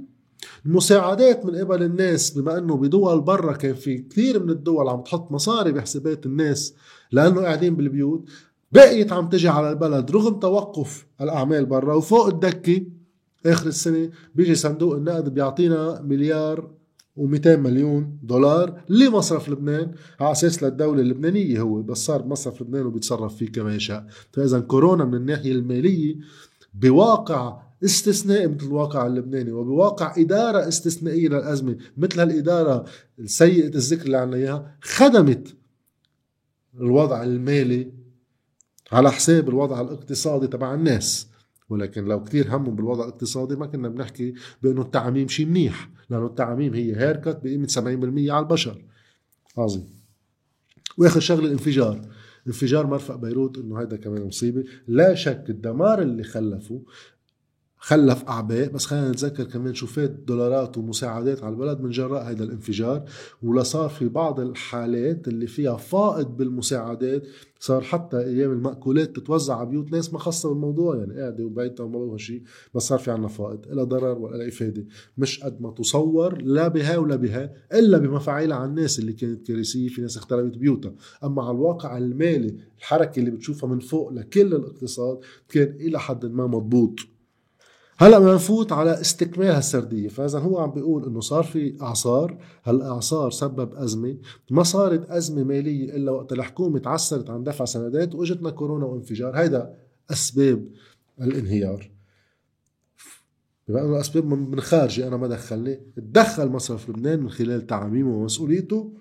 المساعدات 0.66 1.46
من 1.46 1.56
قبل 1.56 1.84
الناس 1.84 2.30
بما 2.30 2.58
إنه 2.58 2.78
بدول 2.78 3.22
برا 3.22 3.54
كان 3.54 3.74
في 3.76 3.98
كثير 3.98 4.44
من 4.44 4.50
الدول 4.50 4.90
عم 4.90 5.02
تحط 5.02 5.32
مصاري 5.32 5.72
بحسابات 5.72 6.26
الناس 6.26 6.74
لأنه 7.12 7.42
قاعدين 7.42 7.76
بالبيوت. 7.76 8.30
بقيت 8.72 9.14
عم 9.14 9.30
تجي 9.30 9.48
على 9.48 9.70
البلد 9.70 10.12
رغم 10.12 10.40
توقف 10.40 11.06
الأعمال 11.22 11.66
برا 11.66 11.94
وفوق 11.96 12.28
الدكة 12.28 12.86
آخر 13.46 13.68
السنة 13.68 14.10
بيجي 14.36 14.56
صندوق 14.56 14.96
النقد 14.96 15.34
بيعطينا 15.34 16.02
مليار 16.02 16.72
و200 17.18 17.48
مليون 17.48 18.20
دولار 18.24 18.82
لمصرف 18.90 19.50
لبنان 19.50 19.92
على 20.20 20.32
أساس 20.32 20.64
للدولة 20.64 21.02
اللبنانية 21.02 21.62
هو 21.62 21.82
بس 21.82 21.98
صار 21.98 22.22
بمصرف 22.22 22.62
لبنان 22.62 22.86
وبيتصرف 22.86 23.36
فيه 23.36 23.52
كما 23.52 23.76
يشاء. 23.76 24.08
فاذا 24.34 24.60
كورونا 24.60 25.06
من 25.06 25.14
الناحية 25.14 25.52
المالية 25.52 26.16
بواقع 26.74 27.62
استثنائي 27.86 28.48
مثل 28.48 28.66
الواقع 28.66 29.06
اللبناني 29.06 29.52
وبواقع 29.52 30.14
إدارة 30.18 30.68
استثنائية 30.68 31.28
للأزمة 31.28 31.78
مثل 31.98 32.20
هالإدارة 32.20 32.86
السيئة 33.20 33.68
الذكر 33.68 34.06
اللي 34.06 34.18
عنا 34.18 34.36
إياها 34.36 34.78
خدمت 34.82 35.56
الوضع 36.80 37.24
المالي 37.24 37.92
على 38.96 39.12
حساب 39.12 39.50
الوضع 39.50 39.82
الاقتصادي 39.82 40.48
تبع 40.48 40.74
الناس. 40.74 41.28
ولكن 41.70 42.06
لو 42.06 42.24
كثير 42.24 42.56
همهم 42.56 42.76
بالوضع 42.76 43.04
الاقتصادي 43.04 43.56
ما 43.56 43.66
كنا 43.66 43.90
بنحكي 43.90 44.34
بأنه 44.64 44.82
التعميم 44.82 45.28
شيء 45.28 45.46
منيح 45.46 45.90
لأنه 46.10 46.26
التعميم 46.26 46.74
هي 46.74 46.96
هيركت 46.96 47.40
بقيمة 47.44 47.68
70% 47.68 48.32
على 48.32 48.40
البشر. 48.40 48.82
عظيم. 49.58 49.90
وآخر 50.98 51.20
شغلة 51.20 51.46
الانفجار. 51.46 52.02
انفجار 52.48 52.88
مرفأ 52.88 53.16
بيروت 53.16 53.58
إنه 53.58 53.82
هيدا 53.82 53.98
كمان 53.98 54.24
مصيبة. 54.24 54.64
لا 54.88 55.16
شك 55.16 55.46
الدمار 55.50 56.02
اللي 56.02 56.24
خلفه 56.24 56.82
خلف 57.86 58.24
أعباء 58.24 58.70
بس 58.70 58.86
خلينا 58.86 59.12
نتذكر 59.12 59.44
كمان 59.44 59.74
شو 59.74 59.88
فات 59.88 60.10
دولارات 60.10 60.78
ومساعدات 60.78 61.44
على 61.44 61.54
البلد 61.54 61.82
من 61.82 61.90
جراء 61.90 62.32
هذا 62.32 62.44
الانفجار. 62.44 63.04
ولا 63.44 63.64
صار 63.64 63.90
في 63.90 64.08
بعض 64.08 64.40
الحالات 64.40 65.28
اللي 65.28 65.48
فيها 65.48 65.78
فائض 65.78 66.28
بالمساعدات 66.38 67.28
صار 67.60 67.82
حتى 67.82 68.18
أيام 68.18 68.52
المأكولات 68.52 69.16
تتوزع 69.16 69.56
على 69.58 69.70
بيوت 69.70 69.92
ناس 69.92 70.14
ما 70.14 70.20
خاصة 70.20 70.50
بالموضوع 70.50 70.98
يعني 70.98 71.14
قاعدة 71.22 71.46
وبيتها 71.46 71.84
وما 71.84 72.06
بها 72.06 72.18
شيء 72.18 72.44
بس 72.76 72.82
صار 72.82 73.00
في 73.00 73.12
عنا 73.12 73.28
فائض 73.28 73.68
لا 73.70 73.84
ضرر 73.84 74.18
ولا 74.18 74.48
إفادة. 74.48 74.86
مش 75.18 75.44
قد 75.44 75.62
ما 75.62 75.72
تصور 75.72 76.42
لا 76.42 76.68
بها 76.68 76.98
ولا 76.98 77.16
بها 77.16 77.54
إلا 77.74 77.98
بمفاعيلها 77.98 78.58
على 78.58 78.70
الناس 78.70 79.00
اللي 79.00 79.14
كانت 79.14 79.48
كارثية 79.48 79.88
في 79.88 80.02
ناس 80.02 80.18
اختربت 80.18 80.58
بيوتها. 80.58 80.94
أما 81.24 81.44
على 81.44 81.52
الواقع 81.52 81.98
المالي 81.98 82.56
الحركة 82.78 83.20
اللي 83.20 83.32
بتشوفها 83.32 83.70
من 83.70 83.80
فوق 83.80 84.14
لكل 84.14 84.54
الاقتصاد 84.56 85.20
كان 85.50 85.76
إلى 85.80 86.00
حد 86.00 86.26
ما 86.26 86.48
مضبوط. 86.48 87.15
هلا 87.98 88.20
بدنا 88.20 88.34
نفوت 88.34 88.72
على 88.72 89.02
استكمال 89.02 89.48
هالسردية 89.48 90.08
فإذا 90.08 90.40
هو 90.40 90.60
عم 90.60 90.72
بيقول 90.72 91.06
إنه 91.06 91.20
صار 91.20 91.44
في 91.44 91.78
أعصار 91.82 92.38
هالأعصار 92.64 93.32
سبب 93.32 93.76
أزمة 93.76 94.18
ما 94.52 94.64
صارت 94.64 95.10
أزمة 95.10 95.44
مالية 95.44 95.96
إلا 95.96 96.12
وقت 96.12 96.32
الحكومة 96.34 96.80
تعسرت 96.80 97.30
عن 97.30 97.44
دفع 97.44 97.66
سندات 97.66 98.16
واجتنا 98.16 98.50
كورونا 98.50 98.86
وانفجار. 98.86 99.36
هيدا 99.36 99.76
أسباب 100.12 100.68
الانهيار. 101.22 101.92
بما 103.68 103.82
إنه 103.82 104.00
أسباب 104.00 104.26
من 104.26 104.60
خارجي 104.60 105.08
أنا 105.08 105.18
ما 105.18 105.28
دخلني 105.28 105.80
تدخل 105.96 106.48
مصرف 106.48 106.90
لبنان 106.90 107.20
من 107.20 107.30
خلال 107.30 107.68
تعاميمه 107.68 108.16
ومسؤوليته 108.16 108.94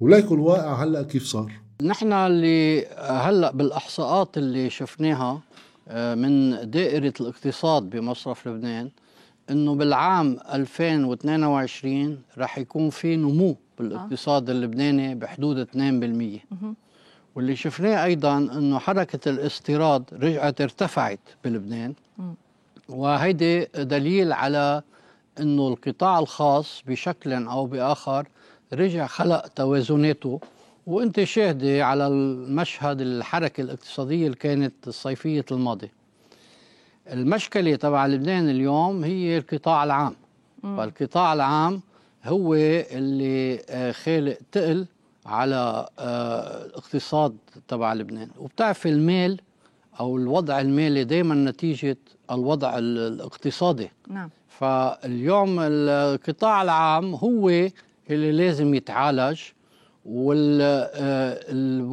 وليكن 0.00 0.34
الواقع 0.34 0.84
هلأ 0.84 1.02
كيف 1.02 1.24
صار؟ 1.24 1.52
نحن 1.82 2.12
اللي 2.12 2.86
هلأ 2.96 3.52
بالأحصاءات 3.52 4.38
اللي 4.38 4.70
شفناها 4.70 5.42
من 5.90 6.58
دائرة 6.70 7.12
الاقتصاد 7.20 7.82
بمصرف 7.82 8.48
لبنان 8.48 8.90
إنه 9.50 9.74
بالعام 9.74 10.38
2022 10.54 12.18
رح 12.38 12.58
يكون 12.58 12.90
في 12.90 13.16
نمو 13.16 13.56
بالاقتصاد 13.78 14.50
اللبناني 14.50 15.14
بحدود 15.14 15.66
2% 15.66 15.74
واللي 17.34 17.56
شفناه 17.56 18.04
أيضا 18.04 18.38
إنه 18.38 18.78
حركة 18.78 19.30
الاستيراد 19.30 20.04
رجعت 20.12 20.60
ارتفعت 20.60 21.20
بلبنان. 21.44 21.94
وهيدي 22.88 23.64
دليل 23.64 24.32
على 24.32 24.82
إنه 25.40 25.68
القطاع 25.68 26.18
الخاص 26.18 26.82
بشكل 26.86 27.32
أو 27.32 27.66
بآخر 27.66 28.26
رجع 28.72 29.06
خلق 29.06 29.46
توازناته. 29.46 30.40
وانت 30.86 31.24
شاهدة 31.24 31.84
على 31.84 32.06
المشهد 32.06 33.00
الحركة 33.00 33.60
الاقتصادية 33.60 34.26
اللي 34.26 34.36
كانت 34.36 34.74
الصيفية 34.88 35.44
الماضي 35.52 35.90
المشكلة 37.12 37.76
تبع 37.76 38.06
لبنان 38.06 38.50
اليوم 38.50 39.04
هي 39.04 39.38
القطاع 39.38 39.84
العام. 39.84 40.14
م. 40.62 40.76
فالقطاع 40.76 41.32
العام 41.32 41.80
هو 42.24 42.54
اللي 42.54 43.62
آه، 43.70 43.92
خالق 43.92 44.38
تقل 44.52 44.86
على 45.26 45.86
آه، 45.98 46.64
الاقتصاد 46.66 47.36
تبع 47.68 47.94
لبنان. 47.94 48.28
وبتعرف 48.38 48.86
المال 48.86 49.40
أو 50.00 50.16
الوضع 50.16 50.60
المالي 50.60 51.04
دائما 51.04 51.34
نتيجة 51.34 51.96
الوضع 52.30 52.78
الاقتصادي. 52.78 53.90
نعم. 54.08 54.30
فاليوم 54.48 55.56
القطاع 55.60 56.62
العام 56.62 57.14
هو 57.14 57.48
اللي 58.10 58.32
لازم 58.32 58.74
يتعالج. 58.74 59.40
والمفارقة 60.04 61.86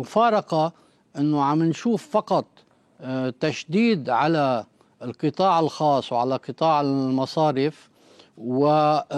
أنه 1.17 1.43
عم 1.43 1.63
نشوف 1.63 2.08
فقط 2.10 2.45
آه، 3.02 3.34
تشديد 3.39 4.10
على 4.10 4.65
القطاع 5.02 5.60
الخاص 5.60 6.12
وعلى 6.12 6.36
قطاع 6.36 6.82
المصارف 6.82 7.89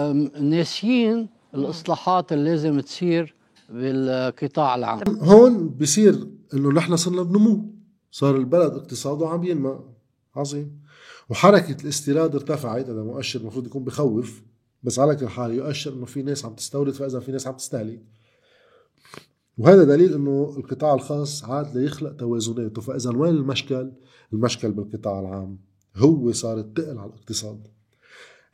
وناسيين 0.00 1.28
الإصلاحات 1.54 2.32
اللي 2.32 2.50
لازم 2.50 2.80
تصير 2.80 3.34
بالقطاع 3.68 4.74
العام. 4.74 5.00
هون 5.20 5.68
بصير 5.68 6.28
إنه 6.54 6.72
نحن 6.72 6.96
صرنا 6.96 7.22
بنمو. 7.22 7.64
صار 8.10 8.36
البلد 8.36 8.72
اقتصاده 8.72 9.28
عم 9.28 9.44
ينمى. 9.44 9.78
عظيم. 10.36 10.82
وحركة 11.30 11.82
الاستيراد 11.82 12.34
ارتفعت 12.34 12.90
هذا 12.90 13.02
مؤشر 13.02 13.40
المفروض 13.40 13.66
يكون 13.66 13.84
بخوف 13.84 14.42
بس 14.82 14.98
على 14.98 15.16
كل 15.16 15.28
حال 15.28 15.50
يؤشر 15.50 15.92
إنه 15.92 16.04
في 16.04 16.22
ناس 16.22 16.44
عم 16.44 16.54
تستورد 16.54 16.92
فإذا 16.92 17.20
في 17.20 17.32
ناس 17.32 17.46
عم 17.46 17.54
تستهلك. 17.56 18.02
وهذا 19.58 19.84
دليل 19.84 20.14
إنه 20.14 20.54
القطاع 20.58 20.94
الخاص 20.94 21.44
عاد 21.44 21.76
ليخلق 21.78 22.16
توازناته. 22.16 22.82
فإذا 22.82 23.10
وين 23.16 23.34
المشكل؟ 23.34 23.92
المشكل 24.32 24.70
بالقطاع 24.70 25.20
العام. 25.20 25.58
هو 25.96 26.32
صار 26.32 26.58
التقل 26.58 26.98
على 26.98 27.10
الاقتصاد. 27.10 27.66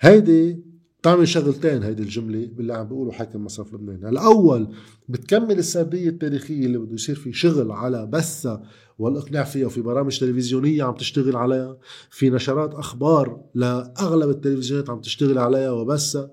هيدي 0.01 0.65
بتعمل 1.01 1.29
شغلتين 1.29 1.83
هيدي 1.83 2.03
الجملة 2.03 2.49
باللي 2.57 2.75
عم 2.75 2.89
بيقولوا 2.89 3.13
حاكم 3.13 3.45
مصرف 3.45 3.75
لبنان. 3.75 4.07
الأول 4.07 4.69
بتكمل 5.09 5.59
السردية 5.59 6.09
التاريخية 6.09 6.67
اللي 6.67 6.79
بده 6.79 6.95
يصير 6.95 7.15
في 7.15 7.33
شغل 7.33 7.73
على 7.73 8.07
بثها 8.07 8.63
والإقناع 8.99 9.45
فيها 9.45 9.67
وفي 9.67 9.81
برامج 9.81 10.19
تلفزيونية 10.19 10.83
عم 10.83 10.95
تشتغل 10.95 11.37
عليها. 11.37 11.77
في 12.11 12.31
نشرات 12.31 12.75
أخبار 12.75 13.41
لأغلب 13.55 14.31
التلفزيونات 14.31 14.91
عم 14.91 15.01
تشتغل 15.01 15.39
عليها 15.39 15.71
وبثها 15.71 16.31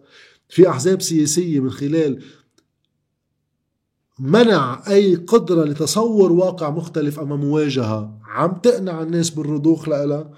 في 0.49 0.69
أحزاب 0.69 1.01
سياسية 1.01 1.60
من 1.60 1.69
خلال 1.69 2.21
منع 4.19 4.82
أي 4.88 5.15
قدرة 5.15 5.63
لتصور 5.63 6.32
واقع 6.32 6.69
مختلف 6.69 7.19
أمام 7.19 7.39
مواجهة. 7.39 8.19
عم 8.25 8.54
تقنع 8.54 9.01
الناس 9.01 9.30
بالرضوخ 9.30 9.89
لها 9.89 10.32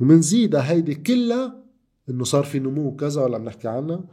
ومنزيدها 0.00 0.70
هيدي 0.70 0.94
كلها 0.94 1.64
إنه 2.10 2.24
صار 2.24 2.44
في 2.44 2.58
نمو 2.58 2.96
كذا 2.96 3.22
ولا 3.22 3.36
عم 3.36 3.44
نحكي 3.44 3.68
عنها. 3.68 4.04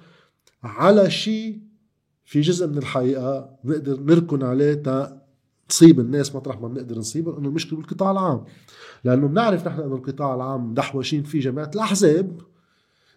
على 0.64 1.10
شيء 1.10 1.60
في 2.26 2.42
جزء 2.42 2.68
من 2.68 2.78
الحقيقة 2.78 3.50
بنقدر 3.64 4.00
نركن 4.00 4.44
عليه 4.44 4.74
تا 4.74 5.22
تصيب 5.70 6.00
الناس 6.00 6.36
مطرح 6.36 6.62
ما 6.62 6.68
بنقدر 6.68 6.98
نصيبها 6.98 7.40
انه 7.40 7.48
المشكلة 7.48 7.80
بالقطاع 7.80 8.12
العام. 8.12 8.44
لأنه 9.04 9.28
بنعرف 9.28 9.68
نحن 9.68 9.82
إنه 9.82 9.96
القطاع 9.96 10.36
العام 10.36 10.74
دحوشين 10.74 11.24
فيه 11.24 11.40
جماعة 11.40 11.72
الأحزاب 11.76 12.42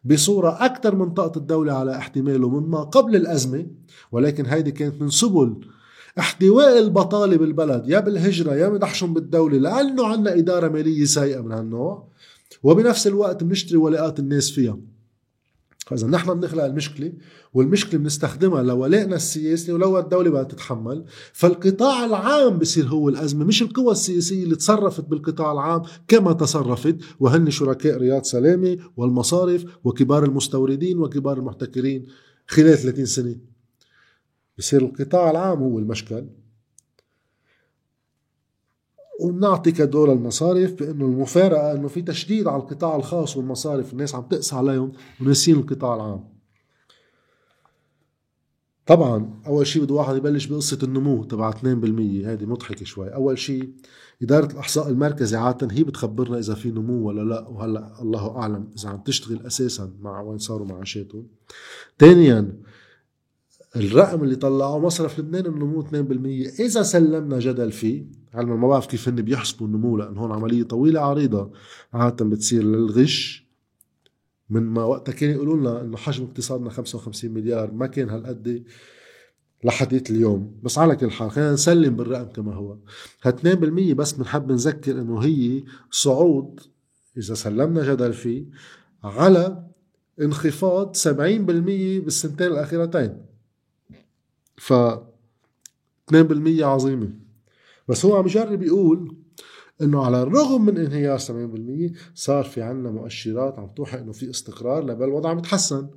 بصورة 0.04 0.64
أكثر 0.64 0.94
من 0.94 1.10
طاقة 1.10 1.38
الدولة 1.38 1.72
على 1.72 1.96
احتماله 1.96 2.48
مما 2.48 2.80
قبل 2.80 3.16
الأزمة. 3.16 3.66
ولكن 4.12 4.46
هيدي 4.46 4.70
كانت 4.70 5.02
من 5.02 5.08
سبل 5.08 5.66
احتواء 6.18 6.78
البطالة 6.78 7.36
بالبلد 7.36 7.88
يا 7.88 8.00
بالهجرة 8.00 8.54
يا 8.54 8.68
مدحشهم 8.68 9.14
بالدولة 9.14 9.58
لأنه 9.58 10.06
عنا 10.06 10.34
إدارة 10.38 10.68
مالية 10.68 11.04
سيئة 11.04 11.40
من 11.40 11.52
هالنوع 11.52 12.08
وبنفس 12.62 13.06
الوقت 13.06 13.44
بنشتري 13.44 13.76
ولاءات 13.76 14.18
الناس 14.18 14.50
فيها. 14.50 14.78
فإذا 15.86 16.06
نحن 16.06 16.34
بنخلق 16.34 16.64
المشكلة 16.64 17.12
والمشكلة 17.54 18.00
بنستخدمها 18.00 18.62
لولائنا 18.62 19.16
السياسي 19.16 19.72
ولو 19.72 19.98
الدولة 19.98 20.30
بدها 20.30 20.42
تتحمل 20.42 21.04
فالقطاع 21.32 22.04
العام 22.04 22.58
بصير 22.58 22.86
هو 22.86 23.08
الأزمة 23.08 23.44
مش 23.44 23.62
القوى 23.62 23.92
السياسية 23.92 24.44
اللي 24.44 24.56
تصرفت 24.56 25.04
بالقطاع 25.04 25.52
العام 25.52 25.82
كما 26.08 26.32
تصرفت 26.32 26.96
وهن 27.20 27.50
شركاء 27.50 27.98
رياض 27.98 28.22
سلامة 28.22 28.76
والمصارف 28.96 29.64
وكبار 29.84 30.24
المستوردين 30.24 30.98
وكبار 30.98 31.38
المحتكرين 31.38 32.06
خلال 32.46 32.78
30 32.78 33.06
سنة. 33.06 33.36
بصير 34.58 34.82
القطاع 34.82 35.30
العام 35.30 35.58
هو 35.58 35.78
المشكل. 35.78 36.26
وبنعطي 39.20 39.72
كدور 39.72 40.12
المصارف 40.12 40.72
بأنه 40.72 41.04
المفارقة 41.04 41.72
أنه 41.72 41.88
في 41.88 42.02
تشديد 42.02 42.46
على 42.46 42.62
القطاع 42.62 42.96
الخاص 42.96 43.36
والمصارف 43.36 43.92
الناس 43.92 44.14
عم 44.14 44.22
تقسى 44.22 44.56
عليهم 44.56 44.92
وناسين 45.20 45.56
القطاع 45.56 45.94
العام. 45.94 46.36
طبعا 48.86 49.40
أول 49.46 49.66
شيء 49.66 49.82
بده 49.82 49.94
واحد 49.94 50.16
يبلش 50.16 50.46
بقصة 50.46 50.78
النمو 50.82 51.24
تبع 51.24 51.50
2% 51.50 51.54
هذه 51.64 52.46
مضحكة 52.46 52.84
شوي. 52.84 53.14
أول 53.14 53.38
شيء 53.38 53.72
إدارة 54.22 54.52
الأحصاء 54.52 54.88
المركزي 54.88 55.36
عادة 55.36 55.68
هي 55.76 55.84
بتخبرنا 55.84 56.38
إذا 56.38 56.54
في 56.54 56.70
نمو 56.70 57.08
ولا 57.08 57.20
لا 57.20 57.48
وهلأ 57.48 58.02
الله 58.02 58.36
أعلم 58.36 58.70
إذا 58.78 58.88
عم 58.88 59.02
تشتغل 59.02 59.46
أساسا 59.46 59.92
مع 60.00 60.20
وين 60.20 60.38
صاروا 60.38 60.66
معاشاتهم 60.66 61.26
ثانيا 61.98 62.52
الرقم 63.76 64.24
اللي 64.24 64.36
طلعوه 64.36 64.78
مصرف 64.78 65.18
لبنان 65.18 65.46
النمو 65.46 65.82
2% 65.82 66.60
إذا 66.60 66.82
سلمنا 66.82 67.38
جدل 67.38 67.72
فيه 67.72 68.06
علما 68.34 68.56
ما 68.56 68.68
بعرف 68.68 68.86
كيف 68.86 69.08
هن 69.08 69.22
بيحسبوا 69.22 69.66
النمو 69.66 69.96
لأنه 69.96 70.20
هون 70.20 70.32
عملية 70.32 70.62
طويلة 70.62 71.00
عريضة. 71.00 71.52
عادة 71.92 72.24
بتصير 72.24 72.62
للغش. 72.62 73.46
من 74.50 74.62
ما 74.62 74.84
وقتها 74.84 75.12
كانوا 75.12 75.34
يقولوا 75.34 75.56
لنا 75.56 75.80
إنه 75.80 75.96
حجم 75.96 76.24
اقتصادنا 76.24 76.70
55 76.70 77.30
مليار 77.30 77.72
ما 77.72 77.86
كان 77.86 78.10
هالقد 78.10 78.64
لحديت 79.64 80.10
اليوم. 80.10 80.60
بس 80.62 80.78
على 80.78 80.96
كل 80.96 81.10
حال 81.10 81.30
خلينا 81.30 81.52
نسلم 81.52 81.96
بالرقم 81.96 82.32
كما 82.32 82.54
هو. 82.54 82.76
ها 83.22 83.30
2% 83.30 83.94
بس 83.94 84.12
بنحب 84.12 84.52
نذكر 84.52 85.00
إنه 85.00 85.18
هي 85.18 85.64
صعود 85.90 86.60
إذا 87.16 87.34
سلمنا 87.34 87.94
جدل 87.94 88.12
فيه 88.12 88.44
على 89.04 89.66
انخفاض 90.20 90.96
70% 90.96 91.08
بالسنتين 91.08 92.46
الأخيرتين. 92.46 93.25
ف 94.56 94.72
2% 94.72 96.62
عظيمة. 96.62 97.12
بس 97.88 98.04
هو 98.04 98.16
عم 98.16 98.26
يجرب 98.26 98.62
يقول 98.62 99.16
إنه 99.82 100.04
على 100.04 100.22
الرغم 100.22 100.64
من 100.64 100.78
انهيار 100.78 101.18
70% 101.18 101.96
صار 102.14 102.44
في 102.44 102.62
عنا 102.62 102.90
مؤشرات 102.90 103.58
عم 103.58 103.68
توحي 103.76 103.98
إنه 103.98 104.12
في 104.12 104.30
استقرار 104.30 104.84
لبل 104.84 105.04
الوضع 105.04 105.30
عم 105.30 105.38
يتحسن 105.38 105.88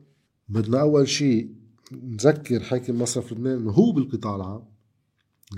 بدنا 0.49 0.81
أول 0.81 1.07
شيء 1.07 1.55
نذكر 1.91 2.59
حاكم 2.59 3.01
مصرف 3.01 3.31
لبنان 3.31 3.57
إنه 3.57 3.71
هو 3.71 3.91
بالقطاع 3.91 4.35
العام 4.35 4.63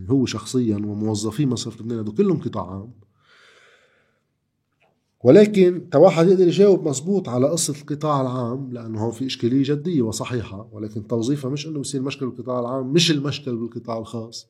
هو 0.09 0.25
شخصيا 0.25 0.75
وموظفي 0.75 1.45
مصرف 1.45 1.81
لبنان 1.81 1.99
هذول 1.99 2.15
كلهم 2.15 2.41
قطاع 2.41 2.71
عام. 2.71 2.93
ولكن 5.23 5.89
تواحد 5.91 6.27
يقدر 6.27 6.47
يجاوب 6.47 6.87
مزبوط 6.87 7.29
على 7.29 7.47
قصة 7.49 7.73
القطاع 7.81 8.21
العام 8.21 8.71
لأنه 8.71 9.03
هون 9.03 9.11
في 9.11 9.25
إشكالية 9.25 9.63
جدية 9.63 10.01
وصحيحة 10.01 10.69
ولكن 10.71 11.07
توظيفها 11.07 11.51
مش 11.51 11.67
أنه 11.67 11.79
يصير 11.79 12.01
مشكل 12.01 12.29
بالقطاع 12.29 12.59
العام 12.59 12.93
مش 12.93 13.11
المشكل 13.11 13.55
بالقطاع 13.55 13.97
الخاص. 13.97 14.47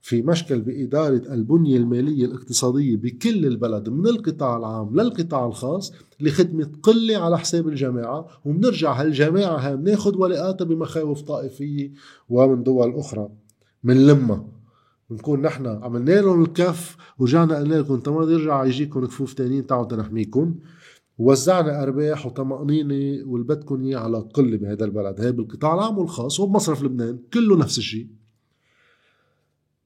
في 0.00 0.22
مشكل 0.22 0.60
بإدارة 0.60 1.34
البنية 1.34 1.76
المالية 1.76 2.24
الاقتصادية 2.26 2.96
بكل 2.96 3.46
البلد 3.46 3.88
من 3.88 4.06
القطاع 4.06 4.56
العام 4.56 5.00
للقطاع 5.00 5.46
الخاص 5.46 5.92
لخدمة 6.20 6.70
قلة 6.82 7.16
على 7.16 7.38
حساب 7.38 7.68
الجماعة 7.68 8.26
وبنرجع 8.44 8.92
هالجماعة 8.92 9.56
هاي 9.56 9.76
بناخد 9.76 10.16
ولاءاتها 10.16 10.64
بمخاوف 10.64 11.20
طائفية 11.22 11.92
ومن 12.28 12.62
دول 12.62 12.94
أخرى 12.94 13.28
من 13.84 14.06
لما 14.06 14.44
بنكون 15.10 15.42
نحن 15.42 15.66
عملنا 15.66 16.12
لهم 16.12 16.42
الكف 16.42 16.96
ورجعنا 17.18 17.58
قلنا 17.58 17.74
لكم 17.74 18.00
تمام 18.00 18.30
يرجع 18.30 18.64
يجيكم 18.64 19.06
كفوف 19.06 19.34
تانيين 19.34 19.66
تعالوا 19.66 19.86
تنحميكم. 19.86 20.54
ووزعنا 21.18 21.82
أرباح 21.82 22.26
وطمأنينة 22.26 23.26
واللي 23.26 23.46
بدكم 23.46 23.84
إياه 23.84 23.98
على 23.98 24.18
قله 24.18 24.56
بهذا 24.56 24.84
البلد. 24.84 25.20
هي 25.20 25.32
بالقطاع 25.32 25.74
العام 25.74 25.98
والخاص 25.98 26.40
وبمصرف 26.40 26.82
لبنان 26.82 27.18
كله 27.34 27.56
نفس 27.56 27.78
الشيء. 27.78 28.06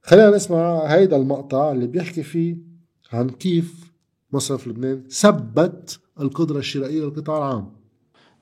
خلينا 0.02 0.30
نسمع 0.30 0.84
هيدا 0.86 1.16
المقطع 1.16 1.72
اللي 1.72 1.86
بيحكي 1.86 2.22
فيه 2.22 2.58
عن 3.12 3.30
كيف 3.30 3.92
مصرف 4.32 4.68
لبنان 4.68 5.04
ثبت 5.08 6.00
القدرة 6.20 6.58
الشرائية 6.58 7.00
للقطاع 7.00 7.38
العام. 7.38 7.72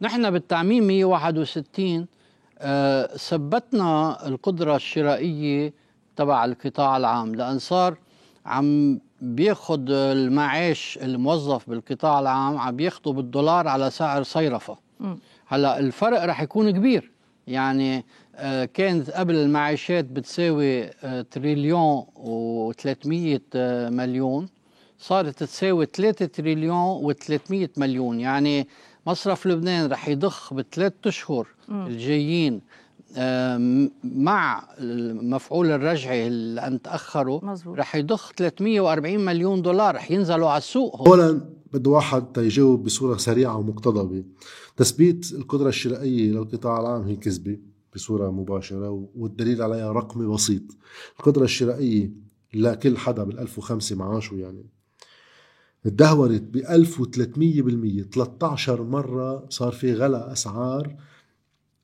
نحن 0.00 0.30
بالتعميم 0.30 0.86
161 0.86 2.06
آه، 2.58 3.16
ثبتنا 3.16 4.26
القدرة 4.28 4.76
الشرائية 4.76 5.74
تبع 6.18 6.44
القطاع 6.44 6.96
العام 6.96 7.35
لأن 7.35 7.59
صار 7.59 7.96
عم 8.46 8.98
بياخد 9.20 9.90
المعاش 9.90 10.98
الموظف 11.02 11.70
بالقطاع 11.70 12.20
العام 12.20 12.59
عم 12.59 12.76
بياخده 12.76 13.11
بالدولار 13.12 13.68
على 13.68 13.90
سعر 13.90 14.22
صيرفة. 14.22 14.78
هلأ 15.46 15.78
الفرق 15.78 16.24
رح 16.24 16.42
يكون 16.42 16.70
كبير. 16.70 17.11
يعني 17.46 18.04
آه، 18.37 18.64
كانت 18.64 19.11
قبل 19.11 19.35
المعاشات 19.35 20.04
بتساوي 20.04 20.85
آه، 20.85 21.22
تريليون 21.22 22.04
و300 22.16 23.40
آه، 23.54 23.88
مليون 23.90 24.48
صارت 24.98 25.38
تساوي 25.38 25.87
3 25.87 26.26
تريليون 26.26 27.12
و300 27.12 27.68
مليون. 27.76 28.20
يعني 28.20 28.68
مصرف 29.07 29.46
لبنان 29.46 29.90
رح 29.90 30.09
يضخ 30.09 30.54
بثلاث 30.54 30.92
أشهر 31.07 31.46
الجايين. 31.70 32.61
مع 34.05 34.68
مفعول 35.23 35.71
الرجعي 35.71 36.27
اللي 36.27 36.61
ان 36.61 36.83
تاخروا 36.83 37.40
رح 37.66 37.97
يضخ 37.97 38.33
340 38.37 39.25
مليون 39.25 39.62
دولار 39.62 39.94
رح 39.94 40.11
ينزلوا 40.11 40.49
على 40.49 40.59
السوق 40.59 41.09
اولا 41.09 41.40
بده 41.73 41.90
واحد 41.90 42.33
تيجاوب 42.33 42.83
بصورة 42.85 43.16
سريعة 43.16 43.57
ومقتضبة. 43.57 44.25
تثبيت 44.77 45.33
القدرة 45.33 45.68
الشرائية 45.68 46.31
للقطاع 46.31 46.81
العام 46.81 47.03
هي 47.03 47.16
كذبة 47.16 47.59
بصورة 47.94 48.31
مباشرة 48.31 49.09
والدليل 49.14 49.62
عليها 49.62 49.92
رقمي 49.92 50.27
بسيط. 50.27 50.62
القدرة 51.18 51.44
الشرائية 51.44 52.11
لكل 52.55 52.97
حدا 52.99 53.25
بال 53.25 53.38
1005 53.38 53.97
معاشه 53.97 54.35
يعني. 54.35 54.66
تدهورت 55.85 56.42
ب 56.42 56.57
1300% 56.57 58.11
13 58.12 58.83
مرة 58.83 59.47
صار 59.49 59.73
في 59.73 59.94
غلاء 59.94 60.33
أسعار 60.33 60.97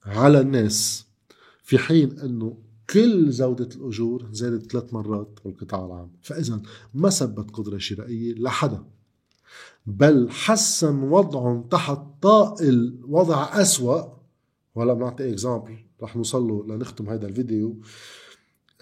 على 0.05 0.41
الناس. 0.41 1.07
في 1.65 1.79
حين 1.79 2.19
أنه 2.19 2.57
كل 2.91 3.31
زودة 3.31 3.69
الأجور 3.77 4.29
زادت 4.33 4.73
ثلاث 4.73 4.95
مرات 4.95 5.39
بالقطاع 5.45 5.87
العام. 5.87 6.11
فإذا 6.23 6.63
ما 6.95 7.11
ثبت 7.11 7.51
قدرة 7.51 7.79
شرائية 7.79 8.35
لحدا 8.35 8.85
بل 9.87 10.31
حسن 10.31 11.03
وضعهم 11.03 11.63
تحت 11.63 11.99
طائل 12.23 13.01
وضع 13.09 13.63
أسوأ. 13.63 14.03
ولا 14.75 14.95
بنعطي 14.95 15.31
example 15.31 15.77
رح 16.03 16.17
نوصل 16.17 16.49
له 16.49 16.67
لنختم 16.67 17.09
هذا 17.09 17.27
الفيديو. 17.27 17.81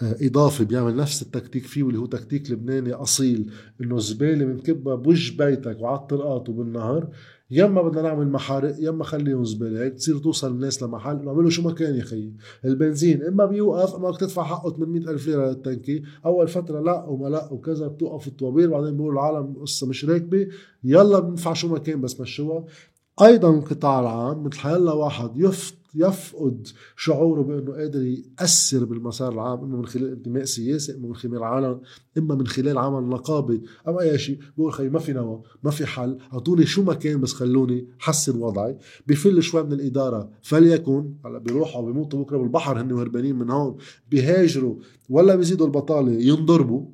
آه، 0.01 0.17
اضافي 0.21 0.65
بيعمل 0.65 0.95
نفس 0.95 1.21
التكتيك 1.21 1.65
فيه 1.65 1.83
واللي 1.83 1.99
هو 1.99 2.05
تكتيك 2.05 2.51
لبناني 2.51 2.93
أصيل 2.93 3.51
إنه 3.81 3.95
الزباله 3.95 4.45
بنكبها 4.45 4.95
بوجه 4.95 5.37
بيتك 5.37 5.81
وعلى 5.81 5.99
الطرقات 5.99 6.49
وبالنهار 7.53 7.69
يما 7.69 7.81
بدنا 7.81 8.01
نعمل 8.01 8.31
محارق 8.31 8.75
يما 8.79 9.03
خليهم 9.03 9.45
زبالة 9.45 9.83
هيك 9.83 9.93
تصير 9.93 10.17
توصل 10.17 10.51
الناس 10.51 10.83
لمحل 10.83 11.27
اعملوا 11.27 11.49
شو 11.49 11.61
ما 11.61 11.71
كان 11.71 11.95
يا 11.95 12.03
خيي 12.03 12.33
البنزين 12.65 13.23
إما 13.23 13.45
بيوقف 13.45 13.95
إما 13.95 14.09
بدك 14.09 14.19
تدفع 14.19 14.43
حقه 14.43 14.71
800 14.71 15.09
ألف 15.09 15.27
ليرة 15.27 15.49
للتنكي. 15.49 16.03
أول 16.25 16.47
فترة 16.47 16.79
لا 16.79 17.05
وما 17.05 17.27
لا 17.27 17.53
وكذا 17.53 17.87
بتوقف 17.87 18.27
الطوابير 18.27 18.69
بعدين 18.69 18.97
بيقولوا 18.97 19.13
العالم 19.13 19.53
قصة 19.61 19.87
مش 19.87 20.05
راكبة. 20.05 20.47
يلا 20.83 21.19
بندفع 21.19 21.53
شو 21.53 21.67
ما 21.67 21.79
كان 21.79 22.01
بس 22.01 22.21
مشوها 22.21 22.65
أيضا 23.21 23.49
القطاع 23.49 23.99
العام 23.99 24.43
مثل 24.43 24.59
حيلا 24.59 24.91
واحد 24.91 25.37
يفت 25.37 25.82
يفقد 25.95 26.67
شعوره 26.95 27.41
بأنه 27.41 27.71
قادر 27.71 28.01
يأثر 28.01 28.85
بالمسار 28.85 29.33
العام 29.33 29.59
إما 29.59 29.77
من 29.77 29.85
خلال 29.85 30.11
انتماء 30.11 30.43
سياسي 30.43 30.95
إما 30.95 31.07
من 31.07 31.15
خلال 31.15 31.43
عمل 31.43 31.79
إما 32.17 32.35
من 32.35 32.47
خلال 32.47 32.77
عمل 32.77 33.09
نقابي 33.09 33.61
أو 33.87 34.01
أي 34.01 34.17
شيء. 34.17 34.39
بقول 34.57 34.73
خي 34.73 34.89
ما 34.89 34.99
في 34.99 35.13
نوى 35.13 35.41
ما 35.63 35.71
في 35.71 35.85
حل. 35.85 36.17
أعطوني 36.33 36.65
شو 36.65 36.83
ما 36.83 36.93
كان 36.93 37.21
بس 37.21 37.33
خلوني 37.33 37.87
حسن 37.99 38.41
وضعي. 38.41 38.77
بفل 39.07 39.43
شوي 39.43 39.63
من 39.63 39.73
الإدارة. 39.73 40.29
فليكن 40.41 41.13
هلأ 41.25 41.37
بيروحوا 41.37 41.85
بيموتوا 41.85 42.23
بكرة 42.23 42.37
بالبحر 42.37 42.81
هن 42.81 42.91
وهربانين 42.91 43.35
من 43.35 43.49
هون. 43.49 43.77
بيهاجروا. 44.11 44.75
ولا 45.09 45.35
بيزيدوا 45.35 45.65
البطالة 45.65 46.11
ينضربوا. 46.11 46.85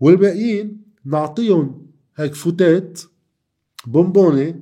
والباقيين 0.00 0.82
نعطيهم 1.04 1.86
هيك 2.16 2.34
فتات 2.34 3.00
بونبوني 3.86 4.60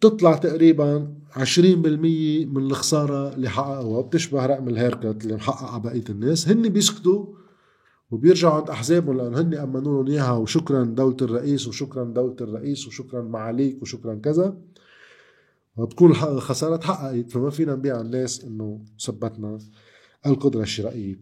تطلع 0.00 0.36
تقريبا 0.36 1.14
20% 1.36 1.38
من 2.46 2.56
الخسارة 2.56 3.34
اللي 3.34 3.48
حققوها 3.48 4.02
بتشبه 4.02 4.46
رقم 4.46 4.68
ال 4.68 4.75
haircut 4.75 5.24
اللي 5.24 5.34
محقق 5.34 5.70
على 5.70 5.82
بقية 5.82 6.04
الناس. 6.10 6.48
هن 6.48 6.68
بيسكتوا 6.68 7.26
وبيرجعوا 8.10 8.54
عند 8.54 8.70
أحزابهم 8.70 9.16
لأنه 9.16 9.40
هن 9.40 9.54
أمنوا 9.54 10.02
لهم 10.02 10.12
إياها 10.12 10.32
وشكرا 10.32 10.84
دولة 10.84 11.16
الرئيس 11.22 11.68
وشكرا 11.68 12.04
دولة 12.04 12.36
الرئيس 12.40 12.86
وشكرا 12.86 13.22
معاليك 13.22 13.82
وشكرا 13.82 14.14
كذا. 14.14 14.56
وبتكون 15.76 16.10
الخسارة 16.10 16.76
تحققت. 16.76 17.30
فما 17.30 17.50
فينا 17.50 17.74
نبيع 17.74 18.00
الناس 18.00 18.44
إنه 18.44 18.80
ثبتنا 19.00 19.58
القدرة 20.26 20.62
الشرائية. 20.62 21.20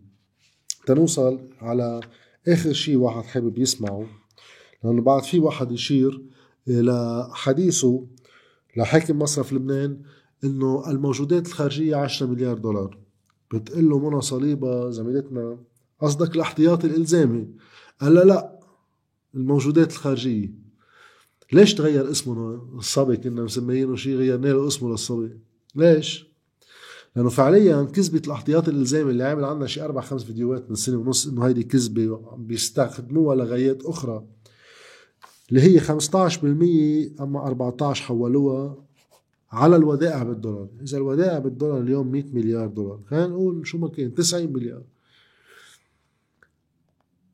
تنوصل 0.86 1.40
على 1.60 2.00
آخر 2.48 2.72
شيء 2.72 2.96
واحد 2.96 3.24
حابب 3.24 3.58
يسمعه 3.58 4.06
لأنه 4.84 5.02
بعد 5.02 5.22
في 5.22 5.38
واحد 5.38 5.72
يشير 5.72 6.22
إلى 6.68 7.28
حديثه 7.32 8.06
لحاكم 8.76 9.18
مصرف 9.18 9.52
لبنان 9.52 10.00
إنه 10.44 10.90
الموجودات 10.90 11.46
الخارجية 11.46 11.96
10 11.96 12.26
مليار 12.26 12.58
دولار. 12.58 12.98
بتقول 13.54 13.88
له 13.88 13.98
منى 13.98 14.20
صليبة 14.20 14.90
زميلتنا 14.90 15.58
قصدك 16.00 16.36
الاحتياطي 16.36 16.86
الإلزامي. 16.86 17.48
قال 18.00 18.14
لا 18.14 18.24
لا 18.24 18.60
الموجودات 19.34 19.90
الخارجية. 19.90 20.50
ليش 21.52 21.74
تغير 21.74 22.10
اسمه 22.10 22.54
الصبي؟ 22.78 23.16
كنا 23.16 23.42
مسميينه 23.42 23.96
شيء 23.96 24.16
غيرنا 24.16 24.46
له 24.46 24.66
اسمه 24.66 24.90
للصبي. 24.90 25.38
ليش؟ 25.74 26.32
لأنه 27.16 27.28
فعليا 27.28 27.82
كذبة 27.82 28.22
الاحتياطي 28.26 28.70
الإلزامي 28.70 29.10
اللي 29.10 29.24
عامل 29.24 29.44
عنا 29.44 29.66
شي 29.66 29.84
أربع 29.84 30.00
خمس 30.00 30.24
فيديوهات 30.24 30.70
من 30.70 30.76
سنة 30.76 30.96
ونص 30.96 31.26
إنه 31.26 31.46
هيدي 31.46 31.62
كذبة 31.62 32.36
بيستخدموها 32.36 33.36
لغايات 33.36 33.82
أخرى. 33.84 34.24
اللي 35.52 35.62
هي 35.62 35.80
15% 35.80 37.20
أما 37.20 37.46
14 37.46 38.04
حولوها 38.04 38.76
على 39.50 39.76
الودائع 39.76 40.22
بالدولار. 40.22 40.68
إذا 40.82 40.98
الودائع 40.98 41.38
بالدولار 41.38 41.80
اليوم 41.80 42.06
100 42.06 42.24
مليار 42.32 42.66
دولار. 42.66 43.00
خلينا 43.06 43.26
نقول 43.26 43.66
شو 43.66 43.78
ما 43.78 43.88
كان 43.88 44.14
90 44.14 44.52
مليار. 44.52 44.82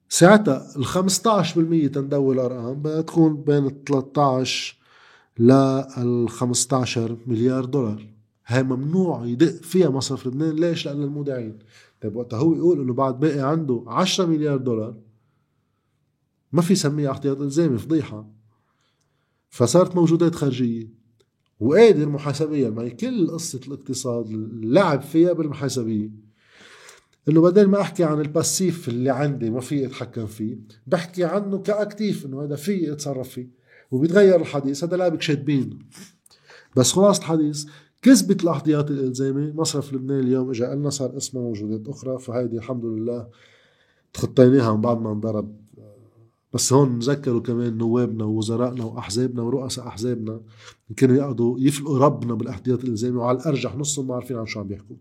ساعتها 0.09 0.77
ال 0.77 0.87
15% 0.87 1.93
تندوي 1.95 2.35
الأرقام 2.35 2.75
بدها 2.75 3.01
تكون 3.01 3.37
بين 3.37 3.67
ال 3.67 3.85
13 3.85 4.77
لل 5.39 6.29
15 6.29 7.17
مليار 7.27 7.65
دولار. 7.65 8.07
هاي 8.47 8.63
ممنوع 8.63 9.27
يدق 9.27 9.63
فيها 9.63 9.89
مصرف 9.91 10.27
لبنان. 10.27 10.57
ليش؟ 10.57 10.87
لأن 10.87 11.03
المودعين. 11.03 11.59
طيب 12.03 12.17
وقتها 12.17 12.39
هو 12.39 12.55
يقول 12.55 12.81
إنه 12.81 12.95
بعد 12.95 13.21
باقي 13.21 13.41
عنده 13.41 13.85
10 13.87 14.27
مليار 14.27 14.57
دولار 14.57 14.95
ما 16.53 16.63
في 16.63 16.73
يسميها 16.73 17.11
احتياط 17.11 17.41
الزامي 17.41 17.79
فضيحة. 17.79 18.31
فصارت 19.49 19.97
موجودات 19.97 20.35
خارجية. 20.35 20.99
وقادر 21.61 22.09
محاسبيا 22.09 22.71
معي 22.71 22.91
كل 22.91 23.31
قصة 23.31 23.61
الاقتصاد 23.67 24.27
اللعب 24.27 25.03
فيها 25.03 25.33
بالمحاسبية. 25.33 26.11
إنه 27.29 27.41
بدل 27.41 27.67
ما 27.67 27.81
أحكي 27.81 28.05
عن 28.05 28.21
الباسيف 28.21 28.89
اللي 28.89 29.11
عندي 29.11 29.51
ما 29.51 29.61
في 29.61 29.87
أتحكم 29.87 30.27
فيه 30.27 30.59
بحكي 30.87 31.25
عنه 31.25 31.59
كأكتيف 31.59 32.27
إنه 32.27 32.45
هذا 32.45 32.57
في 32.57 32.93
أتصرف 32.93 33.29
فيه. 33.29 33.49
وبيتغير 33.91 34.41
الحديث 34.41 34.85
هذا 34.85 34.97
لعبك 34.97 35.23
شادبين. 35.23 35.79
بس 36.77 36.93
خلاص 36.93 37.19
الحديث 37.19 37.67
كسبت 38.03 38.43
الاحتياطي 38.43 38.93
الإلزامي. 38.93 39.53
مصرف 39.53 39.93
لبنان 39.93 40.21
اليوم 40.21 40.51
اجى 40.51 40.65
لنا 40.65 40.91
صار 40.91 41.17
اسمه 41.17 41.41
موجودات 41.41 41.89
أخرى. 41.89 42.19
فهيدي 42.19 42.57
الحمد 42.57 42.85
لله 42.85 43.29
تخطيناها 44.13 44.75
من 44.75 44.81
بعد 44.81 45.01
ما 45.01 45.13
انضرب. 45.13 45.68
بس 46.53 46.73
هون 46.73 46.97
نذكروا 46.97 47.41
كمان 47.41 47.79
نوابنا 47.79 48.25
ووزرائنا 48.25 48.85
وأحزابنا 48.85 49.43
ورؤساء 49.43 49.89
أحزابنا 49.89 50.41
كانوا 50.97 51.17
يقعدوا 51.17 51.61
يفلقوا 51.61 51.99
ربنا 51.99 52.35
بالإحتياط 52.35 52.85
الإلزامي 52.85 53.17
وعلى 53.17 53.39
الأرجح 53.39 53.77
نصهم 53.77 54.09
ما 54.09 54.15
عارفين 54.15 54.37
عن 54.37 54.47
شو 54.47 54.61
عم 54.61 54.67
بيحكوا. 54.67 54.97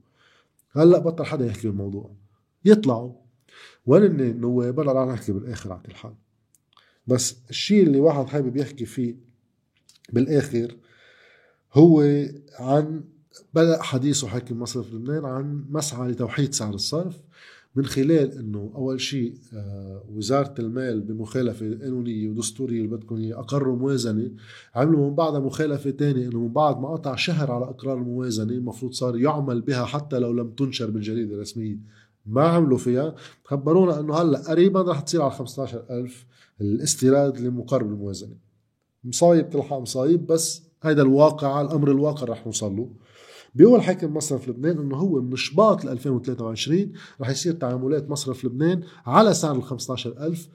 هلأ 0.71 0.99
بطل 0.99 1.25
حدا 1.25 1.45
يحكي 1.45 1.67
بالموضوع. 1.67 2.11
يطلعوا. 2.65 3.13
وين 3.85 4.03
النواب 4.03 4.79
هلا 4.79 4.93
رح 4.93 5.07
نحكي 5.07 5.31
بالآخر 5.31 5.71
على 5.71 5.81
كل 5.85 5.95
حال. 5.95 6.13
بس 7.07 7.35
الشيء 7.49 7.83
اللي 7.83 7.99
واحد 7.99 8.25
حابب 8.25 8.57
يحكي 8.57 8.85
فيه 8.85 9.15
بالآخر 10.13 10.75
هو 11.73 12.25
عن 12.59 13.03
بدأ 13.53 13.81
حديثه 13.81 14.27
حاكم 14.27 14.59
مصرف 14.59 14.93
لبنان 14.93 15.25
عن 15.25 15.65
مسعى 15.69 16.11
لتوحيد 16.11 16.53
سعر 16.53 16.73
الصرف. 16.73 17.19
من 17.77 17.85
خلال 17.85 18.31
إنه 18.37 18.71
أول 18.75 19.01
شيء 19.01 19.33
آه، 19.53 20.03
وزارة 20.15 20.53
المال 20.59 21.01
بمخالفة 21.01 21.77
قانونية 21.81 22.29
ودستورية 22.29 22.77
اللي 22.77 22.87
بدكم 22.87 23.15
اياه 23.15 23.39
أقروا 23.39 23.77
موازنة. 23.77 24.31
عملوا 24.75 25.09
من 25.09 25.15
بعدها 25.15 25.39
مخالفة 25.39 25.91
ثانية 25.91 26.27
إنه 26.27 26.39
من 26.39 26.53
بعد 26.53 26.79
ما 26.79 26.89
قطع 26.89 27.15
شهر 27.15 27.51
على 27.51 27.65
إقرار 27.65 27.97
الموازنة 27.97 28.53
المفروض 28.53 28.91
صار 28.91 29.17
يعمل 29.17 29.61
بها 29.61 29.85
حتى 29.85 30.19
لو 30.19 30.31
لم 30.31 30.49
تنشر 30.49 30.89
بالجريدة 30.89 31.35
الرسمية. 31.35 31.77
ما 32.25 32.43
عملوا 32.43 32.77
فيها. 32.77 33.15
خبرونا 33.43 33.99
إنه 33.99 34.15
هلأ 34.15 34.39
قريبا 34.39 34.81
رح 34.81 34.99
تصير 34.99 35.21
على 35.21 35.31
15000 35.31 36.25
الاستيراد 36.61 37.37
اللي 37.37 37.49
مقر 37.49 37.83
بالموازنة. 37.83 38.35
مصايب 39.03 39.49
تلحق 39.49 39.77
مصايب 39.77 40.27
بس 40.27 40.63
هذا 40.81 41.01
الواقع 41.01 41.61
الأمر 41.61 41.91
الواقع 41.91 42.25
رح 42.25 42.45
نوصل 42.45 42.75
له. 42.75 42.89
بيقول 43.57 43.81
حاكم 43.81 44.13
مصرف 44.13 44.49
لبنان 44.49 44.77
إنه 44.77 44.95
هو 44.95 45.21
من 45.21 45.35
شباط 45.35 45.85
2023 45.85 46.91
رح 47.21 47.29
يصير 47.29 47.53
تعاملات 47.53 48.09
مصرف 48.09 48.45
لبنان 48.45 48.83
على 49.05 49.33
سعر 49.33 49.55
ال 49.55 49.63
15000 49.63 50.49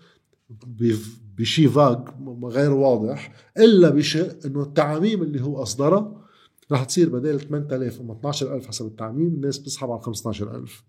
بشيء 1.38 1.68
فاج 1.68 1.98
غير 2.44 2.72
واضح 2.72 3.32
إلا 3.58 3.88
بشيء 3.88 4.32
إنه 4.44 4.62
التعاميم 4.62 5.22
اللي 5.22 5.42
هو 5.42 5.62
اصدرها 5.62 6.22
رح 6.72 6.84
تصير 6.84 7.08
بدل 7.08 7.40
8000 7.40 8.00
و 8.00 8.12
12000 8.12 8.66
حسب 8.66 8.86
التعميم 8.86 9.26
الناس 9.26 9.58
بتسحب 9.58 9.90
على 9.90 10.00
15000 10.00 10.84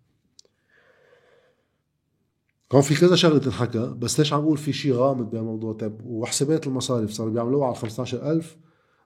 هون 2.73 2.81
في 2.81 2.95
كذا 2.95 3.15
شغلة 3.15 3.37
تنحكى 3.37 3.95
بس 3.97 4.19
ليش 4.19 4.33
عم 4.33 4.41
بقول 4.41 4.57
في 4.57 4.73
شيء 4.73 4.93
غامض 4.93 5.29
بهالموضوع؟ 5.29 5.73
طيب 5.73 6.01
وحسابات 6.05 6.67
المصارف 6.67 7.11
صاروا 7.11 7.33
بيعملوها 7.33 7.65
على 7.67 7.75
15000 7.75 8.57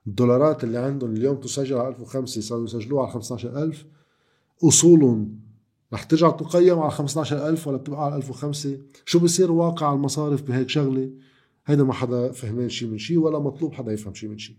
الدولارات 0.08 0.64
اللي 0.64 0.78
عندهم 0.78 1.12
اليوم 1.12 1.36
تسجل 1.36 1.76
على 1.76 1.88
1005 1.88 2.40
صاروا 2.40 2.64
يسجلوها 2.64 3.02
على 3.02 3.12
15000 3.12 3.86
أصولهم 4.64 5.40
رح 5.92 6.02
ترجع 6.02 6.30
تقيم 6.30 6.78
على 6.78 6.90
15000 6.90 7.68
ولا 7.68 7.76
بتبقى 7.76 8.04
على 8.04 8.16
1005 8.16 8.78
شو 9.04 9.18
بصير 9.18 9.52
واقع 9.52 9.92
المصارف 9.92 10.42
بهيك 10.42 10.68
شغلة؟ 10.68 11.10
هيدا 11.66 11.84
ما 11.84 11.92
حدا 11.92 12.32
فهمان 12.32 12.68
شيء 12.68 12.88
من 12.88 12.98
شيء 12.98 13.18
ولا 13.18 13.38
مطلوب 13.38 13.72
حدا 13.74 13.92
يفهم 13.92 14.14
شيء 14.14 14.28
من 14.28 14.38
شيء 14.38 14.56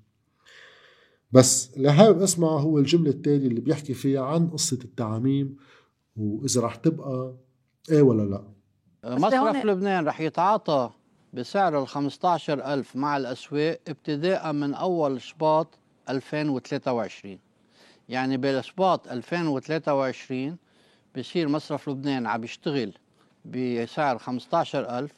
بس 1.32 1.74
اللي 1.78 1.94
حابب 1.94 2.22
أسمعه 2.22 2.58
هو 2.60 2.78
الجملة 2.80 3.10
التالية 3.10 3.48
اللي 3.48 3.62
بيحكي 3.62 3.94
فيها 3.94 4.22
عن 4.22 4.48
قصة 4.50 4.80
التعاميم 4.84 5.56
وإذا 6.16 6.62
رح 6.62 6.76
تبقى 6.76 7.36
إيه 7.92 8.02
ولا 8.02 8.22
لا. 8.24 8.44
مصرف 9.18 9.66
لبنان 9.66 10.06
رح 10.08 10.22
يتعاطى. 10.22 10.92
بسعر 11.34 11.82
ال 11.82 11.88
15000 11.88 12.96
مع 12.96 13.18
الأسواق 13.18 13.80
ابتداء 13.88 14.54
من 14.54 14.74
أول 14.74 15.22
شباط 15.22 15.80
2023 16.10 17.40
يعني 18.10 18.38
بالشباط 18.38 19.08
2023 19.08 20.58
بصير 21.18 21.48
مصرف 21.48 21.90
لبنان 21.90 22.28
عم 22.28 22.44
يشتغل 22.44 22.94
بسعر 23.46 24.18
15000 24.18 25.12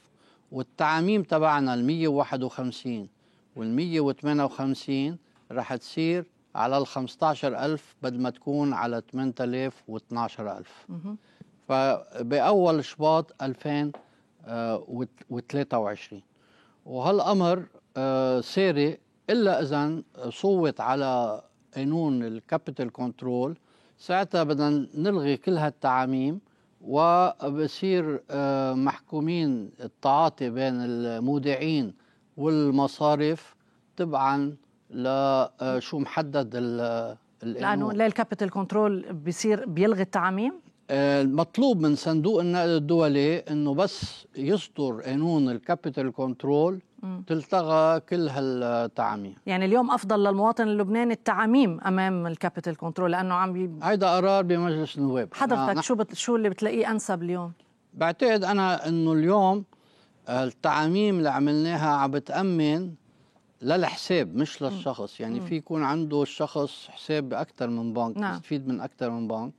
والتعاميم 0.52 1.24
تبعنا 1.24 1.74
ال 1.74 1.86
151 1.86 3.08
وال 3.56 3.76
158 3.76 5.17
رح 5.52 5.76
تصير 5.76 6.26
على 6.56 6.78
ال 6.78 6.88
15000 6.88 7.95
بدل 8.04 8.21
ما 8.21 8.30
تكون 8.30 8.74
على 8.74 9.02
8000 9.12 9.84
و 9.88 9.97
12000 9.97 10.88
فبأول 11.67 12.86
شباط 12.86 13.43
2000 13.43 13.91
و23 14.47 16.15
وهالأمر 16.86 17.65
آه، 17.97 18.41
ساري 18.41 18.97
إلا 19.30 19.62
اذا 19.62 20.04
صوت 20.30 20.82
على 20.82 21.41
قانون 21.75 22.23
ال 22.24 22.32
capital 22.32 22.91
control 22.91 23.58
ساعتها 23.97 24.43
بدنا 24.43 24.88
نلغي 24.95 25.38
كل 25.38 25.58
هالتعاميم 25.58 26.39
وبصير 26.82 28.23
آه، 28.32 28.73
محكومين 28.73 29.71
التعاطي 29.84 30.49
بين 30.49 30.73
المودعين 30.75 31.93
والمصارف 32.38 33.56
تبعا 33.97 34.56
لشو 34.89 35.97
آه، 35.97 36.01
محدد 36.01 36.56
لأنه 37.43 37.93
لل 37.94 38.06
capital 38.06 38.50
control 38.50 39.13
بيصير 39.13 39.65
بيلغي 39.65 40.01
التعاميم؟ 40.01 40.54
المطلوب 40.91 41.82
من 41.82 41.95
صندوق 41.95 42.39
النقد 42.39 42.69
الدولي 42.69 43.38
إنه 43.38 43.73
بس 43.73 44.25
يصدر 44.38 45.01
قانون 45.01 45.49
ال 45.50 45.57
capital 45.57 46.12
control 46.12 46.80
تلتغى 47.27 47.99
كل 47.99 48.27
هالتعاميم 48.30 49.36
يعني 49.45 49.65
اليوم 49.65 49.91
أفضل 49.91 50.23
للمواطن 50.23 50.67
اللبناني 50.67 51.13
التعاميم 51.13 51.82
أمام 51.82 52.27
ال 52.28 52.34
capital 52.34 52.78
control 52.78 53.12
لأنه 53.12 53.34
عم 53.34 53.54
بي... 53.54 53.69
هيدا 53.84 54.15
قرار 54.15 54.43
بمجلس 54.43 54.97
النواب. 54.97 55.30
حضرتك 55.34 55.82
شو 55.82 55.95
بت... 55.95 56.13
شو 56.13 56.36
اللي 56.36 56.49
بتلاقيه 56.49 56.91
أنسب 56.91 57.23
اليوم؟ 57.23 57.51
بعتقد 57.93 58.43
أنا 58.43 58.88
إنه 58.88 59.13
اليوم 59.13 59.63
التعاميم 60.30 61.17
اللي 61.17 61.30
عملناها 61.30 61.89
عم 61.89 62.12
بتأمن 62.12 62.91
للحساب 63.62 64.36
مش 64.36 64.62
للشخص. 64.62 65.19
يعني 65.19 65.41
في 65.41 65.56
يكون 65.56 65.84
عنده 65.84 66.21
الشخص 66.21 66.88
حساب 66.89 67.30
باكثر 67.30 67.67
من 67.67 67.93
بنك 67.93 68.17
نعم. 68.17 68.34
يستفيد 68.34 68.67
من 68.67 68.82
أكثر 68.82 69.10
من 69.10 69.27
بنك. 69.27 69.51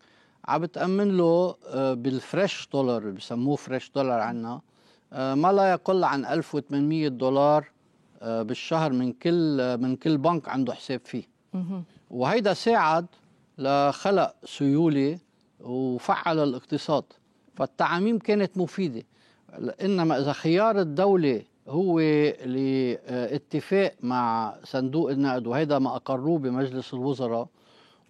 عم 0.45 0.61
بتأمن 0.61 1.17
له 1.17 1.57
آه، 1.67 1.95
بالفريش 1.95 2.69
دولار 2.73 3.11
بسموه 3.11 3.57
فريش 3.57 3.91
دولار 3.95 4.21
عنا. 4.21 4.61
آه، 5.13 5.35
ما 5.35 5.53
لا 5.53 5.71
يقل 5.71 6.05
عن 6.05 6.25
1800 6.25 7.09
دولار 7.09 7.71
آه، 8.23 8.43
بالشهر 8.43 8.93
من 8.93 9.13
كل 9.13 9.79
من 9.79 9.97
كل 9.97 10.19
بنك 10.19 10.49
عنده 10.49 10.75
حساب 10.75 11.01
فيه. 11.05 11.25
وهيدا 12.11 12.55
ساعد 12.55 13.07
لخلق 13.59 14.35
سيولة 14.45 15.19
وفعل 15.61 16.39
الاقتصاد. 16.39 17.05
فالتعاميم 17.57 18.19
كانت 18.19 18.59
مفيدة 18.59 19.03
إنما 19.83 20.19
إذا 20.19 20.33
خيار 20.33 20.81
الدولة 20.81 21.43
هو 21.69 22.01
لاتفاق 22.45 23.95
مع 24.03 24.55
صندوق 24.65 25.11
النقد 25.11 25.47
وهيدا 25.47 25.79
ما 25.79 25.97
أقروه 25.97 26.39
بمجلس 26.39 26.95
الوزراء 26.95 27.49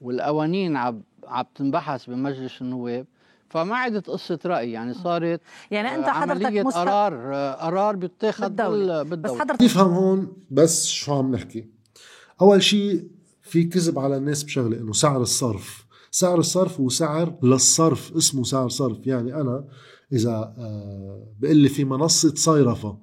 والقوانين 0.01 0.77
عم 0.77 1.03
عم 1.33 1.45
تنبحث 1.55 2.07
بمجلس 2.07 2.62
النواب 2.62 3.07
فما 3.49 3.77
عادت 3.77 4.11
قصة 4.11 4.38
رأي 4.47 4.73
يعني 4.73 4.95
صارت 4.95 5.40
يعني 5.71 5.95
أنت 5.95 6.07
حضرتك 6.07 6.45
عملية 6.47 6.62
مست... 6.62 6.77
قرار 6.77 7.33
قرار 7.53 7.97
بيتاخذ 7.97 8.49
بالدولة. 8.49 9.03
بالدولة. 9.03 9.35
بس 9.35 9.40
حضرتك 9.40 9.61
تفهم 9.61 9.90
هون 9.90 10.33
بس 10.51 10.87
شو 10.87 11.14
عم 11.14 11.35
نحكي. 11.35 11.66
أول 12.40 12.62
شيء 12.62 13.09
في 13.42 13.64
كذب 13.64 13.99
على 13.99 14.16
الناس 14.16 14.42
بشغلة 14.42 14.77
إنه 14.77 14.92
سعر 14.92 15.23
الصرف. 15.23 15.87
سعر 16.11 16.38
الصرف 16.38 16.81
هو 16.81 16.88
سعر 16.88 17.35
للصرف 17.42 18.16
اسمه 18.16 18.45
سعر 18.45 18.68
صرف. 18.68 19.07
يعني 19.07 19.35
أنا 19.35 19.64
إذا 20.12 20.55
آه، 20.59 21.27
بقول 21.40 21.57
لي 21.57 21.68
في 21.68 21.85
منصة 21.85 22.35
صيرفة 22.35 22.99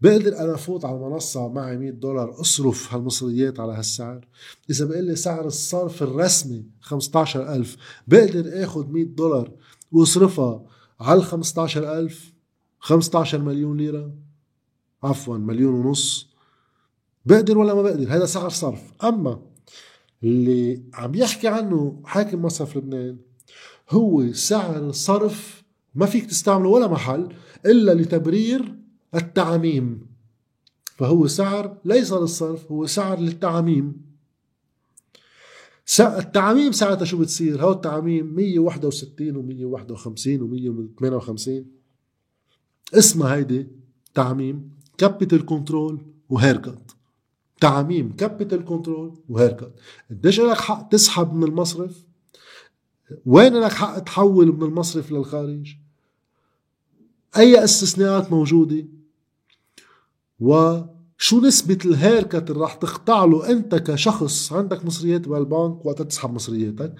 بقدر 0.00 0.38
أنا 0.38 0.54
أفوت 0.54 0.84
على 0.84 0.96
المنصه 0.96 1.48
معي 1.48 1.76
100 1.76 1.90
دولار 1.90 2.40
أصرف 2.40 2.94
هالمصريات 2.94 3.60
على 3.60 3.72
هالسعر؟ 3.72 4.28
إذا 4.70 4.84
بقول 4.84 5.04
لي 5.04 5.16
سعر 5.16 5.46
الصرف 5.46 6.02
الرسمي 6.02 6.64
15000 6.80 7.76
بقدر 8.06 8.64
اخذ 8.64 8.86
100 8.86 9.04
دولار 9.04 9.52
وأصرفها 9.92 10.64
على 11.00 11.18
ال 11.18 11.24
15000 11.24 12.32
15 12.78 13.38
مليون 13.38 13.76
ليرة؟ 13.76 14.14
عفوا 15.02 15.38
مليون 15.38 15.74
ونص. 15.74 16.28
بقدر 17.26 17.58
ولا 17.58 17.74
ما 17.74 17.82
بقدر؟ 17.82 18.16
هذا 18.16 18.26
سعر 18.26 18.48
صرف. 18.48 18.82
أما 19.04 19.42
اللي 20.22 20.82
عم 20.94 21.14
يحكي 21.14 21.48
عنه 21.48 22.02
حاكم 22.04 22.42
مصرف 22.42 22.76
لبنان 22.76 23.18
هو 23.90 24.32
سعر 24.32 24.92
صرف 24.92 25.62
ما 25.94 26.06
فيك 26.06 26.26
تستعمله 26.26 26.68
ولا 26.68 26.88
محل 26.88 27.28
إلا 27.66 27.92
لتبرير 27.92 28.75
التعميم. 29.16 30.06
فهو 30.96 31.26
سعر 31.26 31.78
ليس 31.84 32.12
للصرف 32.12 32.72
هو 32.72 32.86
سعر 32.86 33.20
للتعميم. 33.20 34.06
التعميم 36.00 36.72
ساعتها 36.72 37.04
شو 37.04 37.18
بتصير؟ 37.18 37.62
هو 37.62 37.72
التعميم 37.72 38.34
161 38.34 39.34
و151 39.34 40.40
و158 40.40 41.50
اسمها 42.94 43.34
هيدي 43.34 43.66
تعميم 44.14 44.70
capital 44.98 45.46
control 45.46 46.00
و 46.28 46.37
haircut 46.37 46.96
تعميم 47.60 48.16
capital 48.16 48.64
control 48.64 49.18
و 49.28 49.34
haircut 49.34 49.72
قديش 50.10 50.40
لك 50.40 50.56
حق 50.56 50.88
تسحب 50.88 51.34
من 51.34 51.44
المصرف؟ 51.44 52.04
وين 53.26 53.54
لك 53.54 53.72
حق 53.72 53.98
تحول 53.98 54.46
من 54.46 54.62
المصرف 54.62 55.12
للخارج؟ 55.12 55.74
أي 57.36 57.64
استثناءات 57.64 58.32
موجودة؟ 58.32 58.84
وشو 60.40 61.40
نسبة 61.42 61.78
ال 61.84 61.92
haircut 61.92 62.50
اللي 62.50 62.60
راح 62.62 62.74
تخضع 62.74 63.24
له 63.24 63.50
أنت 63.50 63.74
كشخص؟ 63.74 64.52
عندك 64.52 64.84
مصريات 64.84 65.28
بالبنك 65.28 65.86
وقت 65.86 66.02
تسحب 66.02 66.32
مصرياتك. 66.34 66.94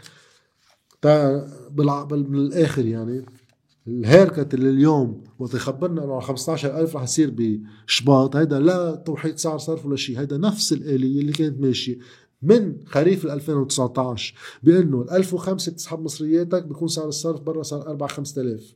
بالآخر 1.03 2.87
يعني. 2.87 3.27
الهيركت 3.89 4.55
اللي 4.55 4.71
اليوم 4.71 5.25
وقت 5.39 5.55
يخبرنا 5.55 6.05
إنه 6.05 6.21
15000 6.21 6.97
رح 6.97 7.03
يصير 7.03 7.35
بشباط 7.37 8.37
هيدا 8.37 8.59
لا 8.59 8.95
توحيد 8.95 9.39
سعر 9.39 9.59
صرف 9.59 9.87
ولا 9.87 9.97
شيء 9.97 10.19
هيدا 10.21 10.37
نفس 10.37 10.73
الآلية 10.73 11.21
اللي 11.21 11.33
كانت 11.33 11.61
ماشية 11.61 11.99
من 12.43 12.77
خريف 12.87 13.27
2019 13.27 14.35
بأنه 14.63 15.03
ال 15.03 15.11
1005 15.11 15.73
بتسحب 15.73 16.01
مصرياتك 16.01 16.63
بيكون 16.67 16.89
سعر 16.89 17.09
الصرف 17.09 17.41
برا 17.41 17.63
صار 17.63 17.87
4 17.87 18.09
5000 18.09 18.75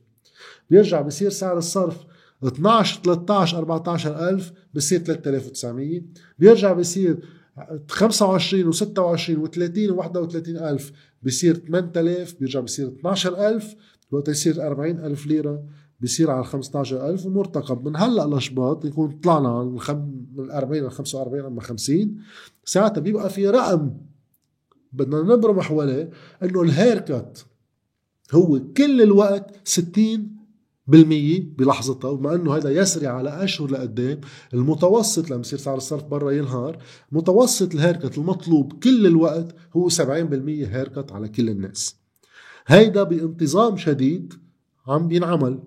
بيرجع 0.69 1.01
بصير 1.01 1.29
سعر 1.29 1.57
الصرف 1.57 1.97
12 2.43 3.01
13 3.03 3.57
14000 3.57 4.51
بصير 4.73 4.99
3900 4.99 6.01
بيرجع 6.39 6.73
بصير 6.73 7.19
25 7.89 8.73
و26 8.73 8.77
و30 9.47 9.95
و31000 9.95 10.83
بصير 11.23 11.55
8000 11.55 12.33
بيرجع 12.39 12.59
بصير 12.59 12.87
12000 12.87 13.75
وقت 14.11 14.27
يصير 14.27 14.67
40000 14.67 15.27
ليرة 15.27 15.63
بصير 16.01 16.31
على 16.31 16.43
15000 16.43 17.25
ومرتقب. 17.25 17.85
من 17.87 17.97
هلأ 17.97 18.35
لشباط 18.37 18.85
يكون 18.85 19.11
طلعنا 19.11 19.49
عن 19.59 19.77
من 20.35 20.51
40 20.51 20.83
ل 20.87 20.91
45 20.91 21.45
أما 21.45 21.61
50 21.61 22.17
ساعتها 22.65 23.01
بيبقى 23.01 23.29
في 23.29 23.47
رقم 23.49 23.93
بدنا 24.93 25.21
نبرم 25.35 25.61
حواليه 25.61 26.09
إنه 26.43 26.61
الهيركت 26.61 27.45
هو 28.31 28.59
كل 28.77 29.01
الوقت 29.01 29.55
60 29.63 30.40
بالمية 30.91 31.43
بلحظتها 31.57 32.09
وبما 32.09 32.35
إنه 32.35 32.55
هذا 32.55 32.69
يسري 32.69 33.07
على 33.07 33.43
أشهر 33.43 33.71
لقدام 33.71 34.21
المتوسط 34.53 35.29
لما 35.29 35.41
يصير 35.41 35.59
سعر 35.59 35.77
الصرف 35.77 36.03
برا 36.03 36.31
ينهار 36.31 36.77
متوسط 37.11 37.73
ال 37.73 37.78
haircut 37.78 38.17
المطلوب 38.17 38.83
كل 38.83 39.07
الوقت 39.07 39.55
هو 39.73 39.89
70% 39.89 39.93
haircut 40.47 41.11
على 41.11 41.27
كل 41.29 41.49
الناس. 41.49 41.95
هيدا 42.67 43.03
بانتظام 43.03 43.77
شديد 43.77 44.33
عم 44.87 45.07
بينعمل. 45.07 45.59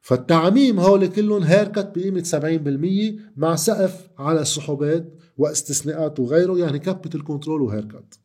فالتعميم 0.00 0.80
هول 0.80 1.06
كلهم 1.06 1.42
haircut 1.42 1.92
بقيمة 1.96 2.22
70% 2.22 3.20
مع 3.36 3.56
سقف 3.56 4.08
على 4.18 4.40
السحوبات 4.40 5.14
واستثناءات 5.36 6.20
وغيره 6.20 6.58
يعني 6.58 6.78
capital 6.78 7.24
control 7.24 7.62
و 7.62 7.68
haircut. 7.68 8.18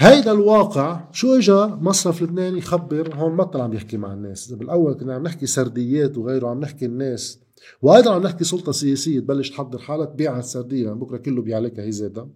هيدا 0.00 0.32
الواقع 0.32 1.00
شو 1.12 1.34
اجى 1.34 1.52
مصرف 1.56 2.22
لبنان 2.22 2.56
يخبر؟ 2.56 3.14
هون 3.14 3.36
بطل 3.36 3.60
عم 3.60 3.72
يحكي 3.72 3.96
مع 3.96 4.12
الناس. 4.12 4.52
بالأول 4.52 4.94
كنا 4.94 5.14
عم 5.14 5.22
نحكي 5.22 5.46
سرديات 5.46 6.18
وغيره 6.18 6.48
عم 6.48 6.60
نحكي 6.60 6.86
الناس. 6.86 7.40
وأيضا 7.82 8.14
عم 8.14 8.22
نحكي 8.22 8.44
سلطة 8.44 8.72
سياسية 8.72 9.20
تبلش 9.20 9.50
تحضر 9.50 9.78
حالها 9.78 10.06
تبيع 10.06 10.38
السردية. 10.38 10.84
يعني 10.84 10.98
بكرة 10.98 11.16
كله 11.16 11.42
بيعليك 11.42 11.80
هي 11.80 11.92
زاده 11.92 12.28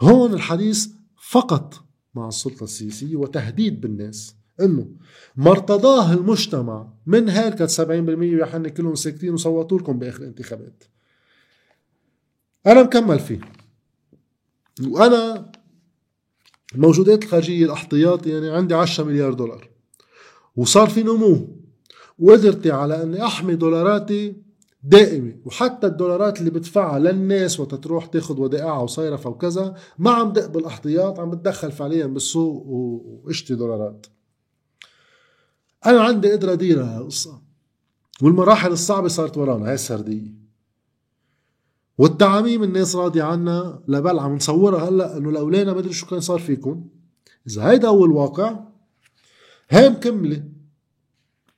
هون 0.00 0.32
الحديث 0.32 0.88
فقط 1.30 1.74
مع 2.14 2.28
السلطة 2.28 2.64
السياسية 2.64 3.16
وتهديد 3.16 3.80
بالناس. 3.80 4.36
إنه 4.60 4.88
ما 5.36 5.50
ارتضاه 5.50 6.12
المجتمع 6.12 6.88
من 7.06 7.28
هيركت 7.28 7.70
70% 7.70 7.82
يا 8.22 8.46
حني 8.46 8.70
كلهم 8.70 8.94
ساكتين 8.94 9.34
وصوتوا 9.34 9.78
لكم 9.78 9.98
بآخر 9.98 10.22
الانتخابات 10.22 10.84
أنا 12.66 12.82
مكمل 12.82 13.18
فيه. 13.18 13.40
وأنا 14.86 15.51
الموجودات 16.74 17.24
الخارجية 17.24 17.64
الاحتياطي 17.64 18.30
يعني 18.30 18.50
عندي 18.50 18.74
10 18.74 19.04
مليار 19.04 19.34
دولار. 19.34 19.68
وصار 20.56 20.88
في 20.88 21.02
نمو. 21.02 21.48
وقدرتي 22.18 22.70
على 22.70 23.02
إني 23.02 23.24
أحمي 23.24 23.54
دولاراتي 23.54 24.36
دائمة. 24.82 25.36
وحتى 25.44 25.86
الدولارات 25.86 26.40
اللي 26.40 26.50
بدفعها 26.50 26.98
للناس 26.98 27.60
وتتروح 27.60 28.06
تاخذ 28.06 28.40
ودائعها 28.40 28.82
وصيرفها 28.82 29.32
وكذا 29.32 29.74
ما 29.98 30.10
عم 30.10 30.32
دق 30.32 30.46
بالأحتياط 30.46 31.20
عم 31.20 31.30
بتدخل 31.30 31.72
فعليا 31.72 32.06
بالسوق 32.06 32.66
واشتري 32.66 33.56
دولارات. 33.56 34.06
أنا 35.86 36.00
عندي 36.00 36.32
قدرة 36.32 36.52
اديرها 36.52 36.98
القصة. 36.98 37.42
والمراحل 38.22 38.72
الصعبة 38.72 39.08
صارت 39.08 39.38
ورانا 39.38 39.68
هاي 39.68 39.74
السردية. 39.74 40.41
والتعاميم 42.02 42.62
الناس 42.62 42.96
راضية 42.96 43.22
عنا 43.22 43.82
لبل 43.88 44.18
عم 44.18 44.34
نصورها 44.34 44.88
هلا 44.88 45.16
إنه 45.16 45.30
لولانا 45.30 45.72
ما 45.72 45.78
أدري 45.78 45.92
شو 45.92 46.06
كان 46.06 46.20
صار 46.20 46.38
فيكم. 46.38 46.84
إذا 47.46 47.70
هيدا 47.70 47.88
هو 47.88 48.04
الواقع 48.04 48.60
هي 49.68 49.90
مكملة 49.90 50.44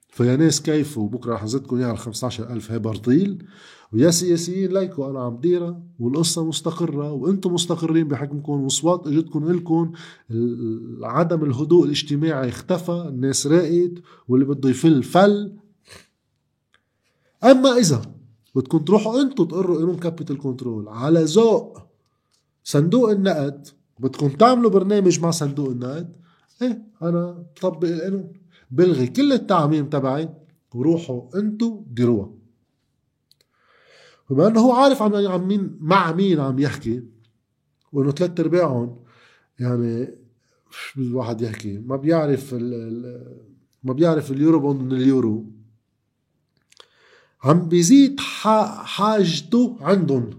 فيا 0.08 0.36
ناس 0.36 0.62
كيفوا؟ 0.62 1.08
بكرة 1.08 1.34
رح 1.34 1.44
نزيدكم 1.44 1.76
إياها 1.76 1.88
على 1.88 1.96
15000 1.96 2.72
هي 2.72 2.78
برطيل 2.78 3.44
ويا 3.92 4.10
سياسيين 4.10 4.72
ليكوا 4.72 5.10
أنا 5.10 5.22
عم 5.22 5.36
ديرها 5.36 5.82
والقصة 5.98 6.44
مستقرة 6.44 7.12
وإنتم 7.12 7.54
مستقرين 7.54 8.08
بحكمكم 8.08 8.60
واصوات 8.60 9.06
إجتكم 9.06 9.50
إلكم. 9.50 9.92
عدم 11.02 11.44
الهدوء 11.44 11.84
الاجتماعي 11.84 12.48
اختفى. 12.48 13.06
الناس 13.08 13.46
راقت 13.46 13.92
واللي 14.28 14.46
بده 14.46 14.70
يفل 14.70 15.02
فل. 15.02 15.52
أما 17.44 17.78
إذا 17.78 18.13
بدكم 18.54 18.78
تروحوا 18.78 19.22
أنتم 19.22 19.44
تقروا 19.44 19.76
قانون 19.76 19.96
capital 19.96 20.38
control 20.38 20.88
على 20.88 21.24
ذوق 21.24 21.78
صندوق 22.64 23.10
النقد. 23.10 23.68
بدكم 23.98 24.28
تعملوا 24.28 24.70
برنامج 24.70 25.20
مع 25.20 25.30
صندوق 25.30 25.68
النقد. 25.68 26.16
إيه 26.62 26.82
أنا 27.02 27.44
بطبق 27.56 27.88
القانون. 27.88 28.32
بلغي 28.70 29.06
كل 29.06 29.32
التعميم 29.32 29.88
تبعي 29.88 30.28
وروحوا 30.74 31.38
أنتم 31.38 31.84
ديروها 31.86 32.30
بما 34.30 34.46
إنه 34.46 34.60
هو 34.60 34.72
عارف 34.72 35.02
عم 35.02 35.48
مين 35.48 35.76
مع 35.80 36.12
مين 36.12 36.40
عم 36.40 36.58
يحكي 36.58 37.02
وإنه 37.92 38.10
ثلاث 38.10 38.40
ارباعهم 38.40 38.96
يعني 39.60 40.14
الواحد 40.96 41.40
يحكي. 41.42 41.78
ما 41.78 41.96
بيعرف 41.96 42.54
ما 43.82 43.92
بيعرف 43.92 44.30
اليورو 44.30 44.60
بوند 44.60 44.80
من 44.80 44.92
اليورو. 44.92 45.46
عم 47.44 47.68
بيزيد 47.68 48.20
حاجته 48.20 49.76
عندهم. 49.80 50.30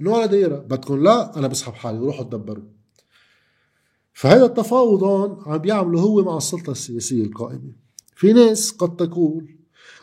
إنه 0.00 0.10
ولا 0.10 0.26
دايرة. 0.26 0.58
بدكم 0.58 1.02
لا 1.02 1.38
أنا 1.38 1.48
بسحب 1.48 1.72
حالي 1.72 1.98
روحوا 1.98 2.24
تدبروا. 2.24 2.64
فهذا 4.12 4.44
التفاوض 4.44 5.02
هون 5.02 5.42
عم 5.46 5.58
بيعمله 5.58 6.00
هو 6.00 6.24
مع 6.24 6.36
السلطة 6.36 6.70
السياسية 6.70 7.24
القائمة. 7.24 7.72
في 8.14 8.32
ناس 8.32 8.70
قد 8.70 8.96
تقول 8.96 9.56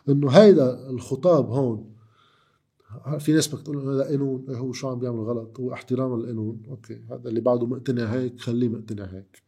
إنه 0.10 0.30
هيدا 0.30 0.90
الخطاب 0.90 1.50
هون 1.50 1.94
في 3.20 3.34
ناس 3.34 3.48
بتقول 3.48 3.78
هذا 3.78 4.04
قانون. 4.04 4.46
إيه 4.50 4.58
هو 4.58 4.72
شو 4.74 4.88
عم 4.88 5.00
بيعمل 5.00 5.20
غلط؟ 5.20 5.60
هو 5.60 5.74
احترام 5.74 6.14
القانون. 6.14 6.64
أوكي 6.70 7.02
هذا 7.12 7.30
اللي 7.30 7.42
بعده 7.42 7.66
مقتنع 7.66 8.06
هيك 8.06 8.40
خليه 8.40 8.70
مقتنع 8.70 9.06
هيك. 9.06 9.44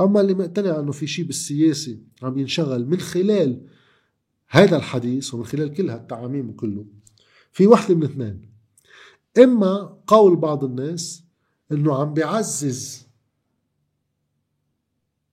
أما 0.00 0.20
اللي 0.20 0.34
مقتنع 0.34 0.80
إنه 0.80 0.92
في 0.92 1.06
شيء 1.06 1.24
بالسياسة 1.24 1.98
عم 2.22 2.38
ينشغل 2.38 2.86
من 2.86 3.00
خلال 3.00 3.66
هذا 4.52 4.76
الحديث 4.76 5.34
ومن 5.34 5.44
خلال 5.44 5.72
كل 5.74 5.90
هالتعاميم 5.90 6.50
وكله 6.50 6.84
في 7.52 7.66
وحده 7.66 7.94
من 7.94 8.02
اثنين. 8.02 8.50
إما 9.38 9.96
قول 10.06 10.36
بعض 10.36 10.64
الناس 10.64 11.24
إنه 11.72 11.94
عم 11.94 12.14
بيعزز 12.14 13.06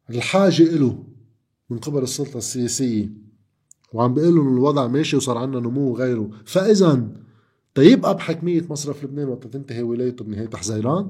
الحاجة 0.09 0.63
له 0.63 1.03
من 1.69 1.77
قبل 1.77 2.03
السلطة 2.03 2.37
السياسية 2.37 3.09
وعم 3.93 4.13
بيقول 4.13 4.35
لهم 4.35 4.53
الوضع 4.53 4.87
ماشي 4.87 5.17
وصار 5.17 5.37
عندنا 5.37 5.59
نمو 5.59 5.91
وغيره. 5.91 6.31
فإذا 6.45 7.07
تيبقى 7.75 8.15
بحكميه 8.15 8.65
مصرف 8.69 9.03
لبنان 9.03 9.27
وقت 9.29 9.47
تنتهي 9.47 9.83
ولايته 9.83 10.25
بنهاية 10.25 10.49
حزيران؟ 10.53 11.09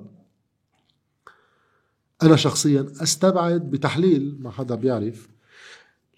أنا 2.23 2.35
شخصيا 2.35 2.87
أستبعد 3.01 3.69
بتحليل 3.69 4.37
ما 4.39 4.51
حدا 4.51 4.75
بيعرف. 4.75 5.29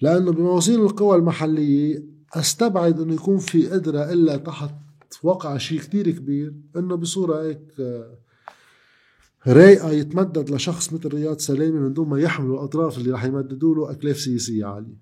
لأنه 0.02 0.32
بموازين 0.32 0.80
القوى 0.80 1.16
المحلية 1.16 2.04
أستبعد 2.34 3.00
انه 3.00 3.14
يكون 3.14 3.38
في 3.38 3.68
قدرة 3.68 4.14
إلا 4.14 4.38
تحت 4.38 4.76
وقع 5.24 5.58
شيء 5.58 5.80
كتير 5.80 6.12
كبير 6.12 6.54
إنه 6.76 6.96
بصورة 6.96 7.44
هيك 7.44 7.62
آه، 7.80 8.18
رايقة 9.48 9.92
يتمدد 9.92 10.50
لشخص 10.50 10.94
مثل 10.94 11.08
رياض 11.08 11.38
سلامه 11.38 11.80
من 11.80 11.94
دون 11.94 12.10
ما 12.10 12.20
يحملوا 12.20 12.60
الأطراف 12.60 12.98
اللي 12.98 13.12
رح 13.12 13.26
يمددوا 13.26 13.76
له 13.76 13.92
اكلاف 13.92 14.18
سياسية 14.18 14.66
عالية. 14.66 14.98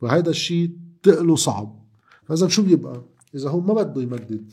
فهذا 0.00 0.30
الشيء 0.30 0.70
تقله 1.02 1.36
صعب. 1.36 1.84
فإذا 2.24 2.48
شو 2.48 2.62
بيبقى؟ 2.62 3.04
إذا 3.34 3.50
هو 3.50 3.60
ما 3.60 3.74
بده 3.74 4.02
يمدد. 4.02 4.52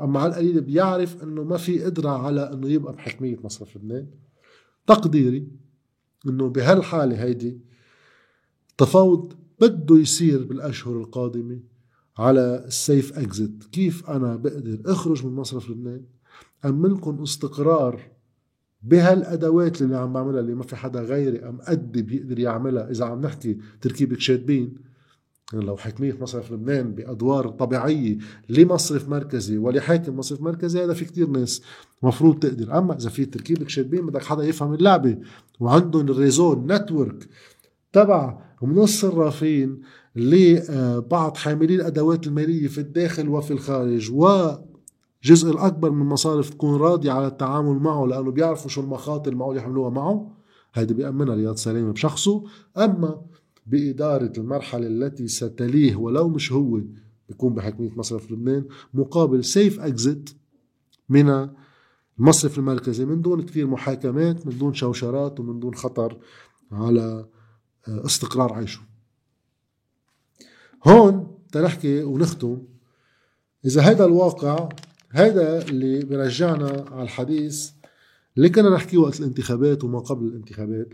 أما 0.00 0.20
على 0.20 0.30
القليل 0.30 0.60
بيعرف 0.60 1.22
إنه 1.22 1.44
ما 1.44 1.56
في 1.56 1.84
قدرة 1.84 2.08
على 2.10 2.52
إنه 2.52 2.68
يبقى 2.68 2.92
بحكمية 2.92 3.38
مصرف 3.44 3.76
لبنان. 3.76 4.06
تقديري 4.86 5.48
إنه 6.26 6.48
بهالحالة 6.48 7.22
هيدي 7.22 7.60
تفاوض 8.82 9.32
بده 9.60 9.96
يصير 9.96 10.44
بالأشهر 10.44 10.96
القادمة 10.96 11.60
على 12.18 12.64
السيف 12.66 13.18
اكزيت 13.18 13.64
كيف 13.72 14.10
أنا 14.10 14.36
بقدر 14.36 14.78
أخرج 14.86 15.26
من 15.26 15.32
مصرف 15.32 15.70
لبنان 15.70 16.04
امنكم 16.64 17.22
استقرار 17.22 18.00
بهالأدوات 18.82 19.82
اللي 19.82 19.96
عم 19.96 20.12
بعملها 20.12 20.40
اللي 20.40 20.54
ما 20.54 20.62
في 20.62 20.76
حدا 20.76 21.00
غيري 21.00 21.48
أم 21.48 21.60
قدي 21.60 22.02
بيقدر 22.02 22.38
يعملها؟ 22.38 22.90
إذا 22.90 23.04
عم 23.04 23.20
نحكي 23.20 23.58
تركيبه 23.80 24.16
شاتبين 24.18 24.74
يعني 25.52 25.64
لو 25.64 25.76
حكمية 25.76 26.16
مصرف 26.20 26.52
لبنان 26.52 26.94
بأدوار 26.94 27.48
طبيعية 27.48 28.18
لمصرف 28.48 29.08
مركزي 29.08 29.58
ولحاكم 29.58 30.16
مصرف 30.16 30.40
مركزي 30.40 30.84
هذا 30.84 30.94
في 30.94 31.04
كتير 31.04 31.28
ناس 31.28 31.62
مفروض 32.02 32.38
تقدر. 32.38 32.78
أما 32.78 32.96
إذا 32.96 33.08
في 33.08 33.24
تركيبة 33.24 33.66
شاتبين 33.68 34.06
بدك 34.06 34.22
حدا 34.22 34.44
يفهم 34.44 34.74
اللعبة 34.74 35.18
وعندهم 35.60 36.08
الريزو 36.08 36.66
نتورك 36.66 37.28
تبع 37.92 38.51
من 38.66 38.78
الصرافين 38.78 39.80
لبعض 40.16 41.36
حاملي 41.36 41.74
الأدوات 41.74 42.26
المالية 42.26 42.68
في 42.68 42.78
الداخل 42.78 43.28
وفي 43.28 43.50
الخارج 43.50 44.10
وجزء 44.12 45.50
الأكبر 45.50 45.90
من 45.90 46.02
المصارف 46.02 46.50
تكون 46.50 46.80
راضية 46.80 47.12
على 47.12 47.26
التعامل 47.26 47.78
معه 47.78 48.06
لأنه 48.06 48.30
بيعرفوا 48.30 48.70
شو 48.70 48.80
المخاطر 48.80 49.32
اللي 49.32 49.44
معه 49.44 49.54
يحملوها 49.54 49.90
معه. 49.90 50.32
هيدي 50.74 50.94
بيأمنها 50.94 51.34
رياض 51.34 51.56
سلامه 51.56 51.92
بشخصه. 51.92 52.44
أما 52.76 53.20
بإدارة 53.66 54.32
المرحلة 54.38 54.86
التي 54.86 55.28
ستليه 55.28 55.96
ولو 55.96 56.28
مش 56.28 56.52
هو 56.52 56.80
بيكون 57.28 57.54
بحكمية 57.54 57.90
مصرف 57.96 58.32
لبنان 58.32 58.64
مقابل 58.94 59.44
سيف 59.44 59.80
أكزيت 59.80 60.30
من 61.08 61.48
المصرف 62.18 62.58
المركزي 62.58 63.04
من 63.04 63.22
دون 63.22 63.42
كثير 63.42 63.66
محاكمات 63.66 64.46
من 64.46 64.58
دون 64.58 64.74
شوشرات 64.74 65.40
ومن 65.40 65.60
دون 65.60 65.74
خطر 65.74 66.18
على 66.72 67.26
استقرار 67.88 68.52
عيشه. 68.52 68.80
هون 70.86 71.38
تنحكي 71.52 72.02
ونختم. 72.02 72.58
إذا 73.64 73.82
هذا 73.82 74.04
الواقع 74.04 74.68
هذا 75.10 75.62
اللي 75.62 76.04
بيرجعنا 76.04 76.84
على 76.90 77.02
الحديث 77.02 77.70
اللي 78.36 78.48
كنا 78.48 78.70
نحكيه 78.70 78.98
وقت 78.98 79.20
الانتخابات 79.20 79.84
وما 79.84 79.98
قبل 79.98 80.26
الانتخابات 80.26 80.88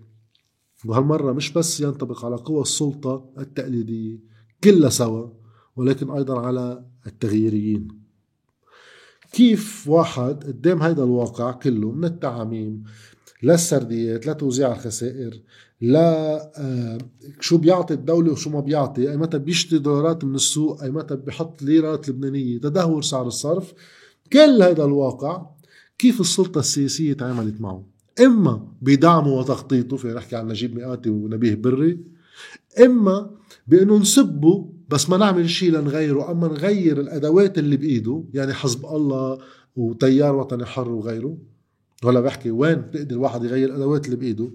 وهالمرة 0.85 1.33
مش 1.33 1.53
بس 1.53 1.81
ينطبق 1.81 2.25
على 2.25 2.37
قوى 2.37 2.63
السلطة 2.63 3.31
التقليدية 3.39 4.19
كلها 4.65 4.91
سوا 4.91 5.29
ولكن 5.77 6.11
أيضا 6.11 6.41
على 6.47 6.85
التغييريين. 7.07 7.89
كيف 9.33 9.89
واحد 9.89 10.45
قدام 10.45 10.83
هذا 10.83 11.05
الواقع 11.05 11.53
كله 11.53 11.91
من 11.91 12.05
التعاميم 12.05 12.85
للسرديات 13.43 14.27
لتوزيع 14.27 14.73
الخسائر 14.73 15.41
لا 15.81 16.37
آه، 16.57 16.99
شو 17.41 17.59
بيعطي 17.59 17.95
الدولة 17.95 18.33
وشو 18.33 18.51
ما 18.51 18.61
بيعطي. 18.61 19.11
أي 19.11 19.17
متى 19.17 19.39
بيشتري 19.39 19.79
دولارات 19.79 20.25
من 20.25 20.35
السوق 20.35 20.83
أي 20.83 20.91
متى 20.91 21.17
بيحط 21.17 21.63
ليرات 21.63 22.09
لبنانية. 22.09 22.59
تدهور 22.59 23.03
سعر 23.03 23.27
الصرف. 23.27 23.73
كل 24.33 24.63
هذا 24.63 24.85
الواقع 24.85 25.47
كيف 25.99 26.21
السلطة 26.21 26.59
السياسية 26.59 27.13
تعاملت 27.13 27.61
معه. 27.61 27.87
إما 28.21 28.69
بدعمه 28.83 29.29
وتخطيطه 29.29 29.97
في 29.97 30.09
نحكي 30.09 30.37
عن 30.37 30.49
نجيب 30.49 30.77
مئاتي 30.77 31.11
ونبيه 31.11 31.55
بري 31.55 31.99
إما 32.85 33.31
بأنه 33.67 33.99
نسبه 33.99 34.73
بس 34.89 35.11
ما 35.11 35.17
نعمل 35.17 35.51
شيء 35.51 35.73
لنغيره 35.73 36.31
أما 36.31 36.49
نغير 36.49 37.01
الأدوات 37.01 37.59
اللي 37.59 37.77
بإيده 37.77 38.25
يعني 38.35 38.53
حزب 38.53 38.87
الله 38.87 39.39
وتيار 39.77 40.37
وطني 40.37 40.65
حر 40.65 40.91
وغيره. 40.93 41.39
ولا 42.05 42.21
بحكي 42.21 42.51
وين 42.51 42.75
بيقدر 42.75 43.17
الواحد 43.17 43.45
يغير 43.45 43.69
الادوات 43.69 44.05
اللي 44.07 44.17
بإيده. 44.17 44.51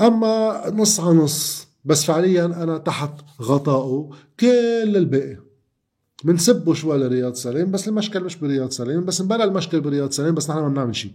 أما 0.00 0.62
نص 0.70 1.00
على 1.00 1.14
نص 1.14 1.68
بس 1.84 2.04
فعليا 2.04 2.44
أنا 2.44 2.78
تحت 2.78 3.12
غطائه 3.42 4.10
كل 4.40 4.96
الباقي. 4.96 5.36
بنسبه 6.24 6.74
شوي 6.74 6.98
لرياض 6.98 7.34
سليم 7.34 7.70
بس 7.70 7.88
المشكل 7.88 8.24
مش 8.24 8.36
برياض 8.36 8.70
سليم 8.70 9.04
بس 9.04 9.20
انبنى 9.20 9.44
المشكل 9.44 9.80
برياض 9.80 10.10
سليم 10.10 10.34
بس 10.34 10.50
نحن 10.50 10.58
ما 10.58 10.68
بنعمل 10.68 10.96
شيء. 10.96 11.12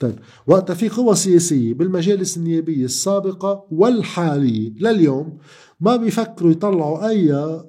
طيب 0.00 0.18
وقتها 0.46 0.74
في 0.74 0.88
قوى 0.88 1.14
سياسية 1.14 1.74
بالمجالس 1.74 2.36
النيابية 2.36 2.84
السابقة 2.84 3.66
والحالية 3.70 4.70
لليوم 4.80 5.38
ما 5.80 5.96
بيفكروا 5.96 6.50
يطلعوا 6.50 7.08
أي 7.08 7.60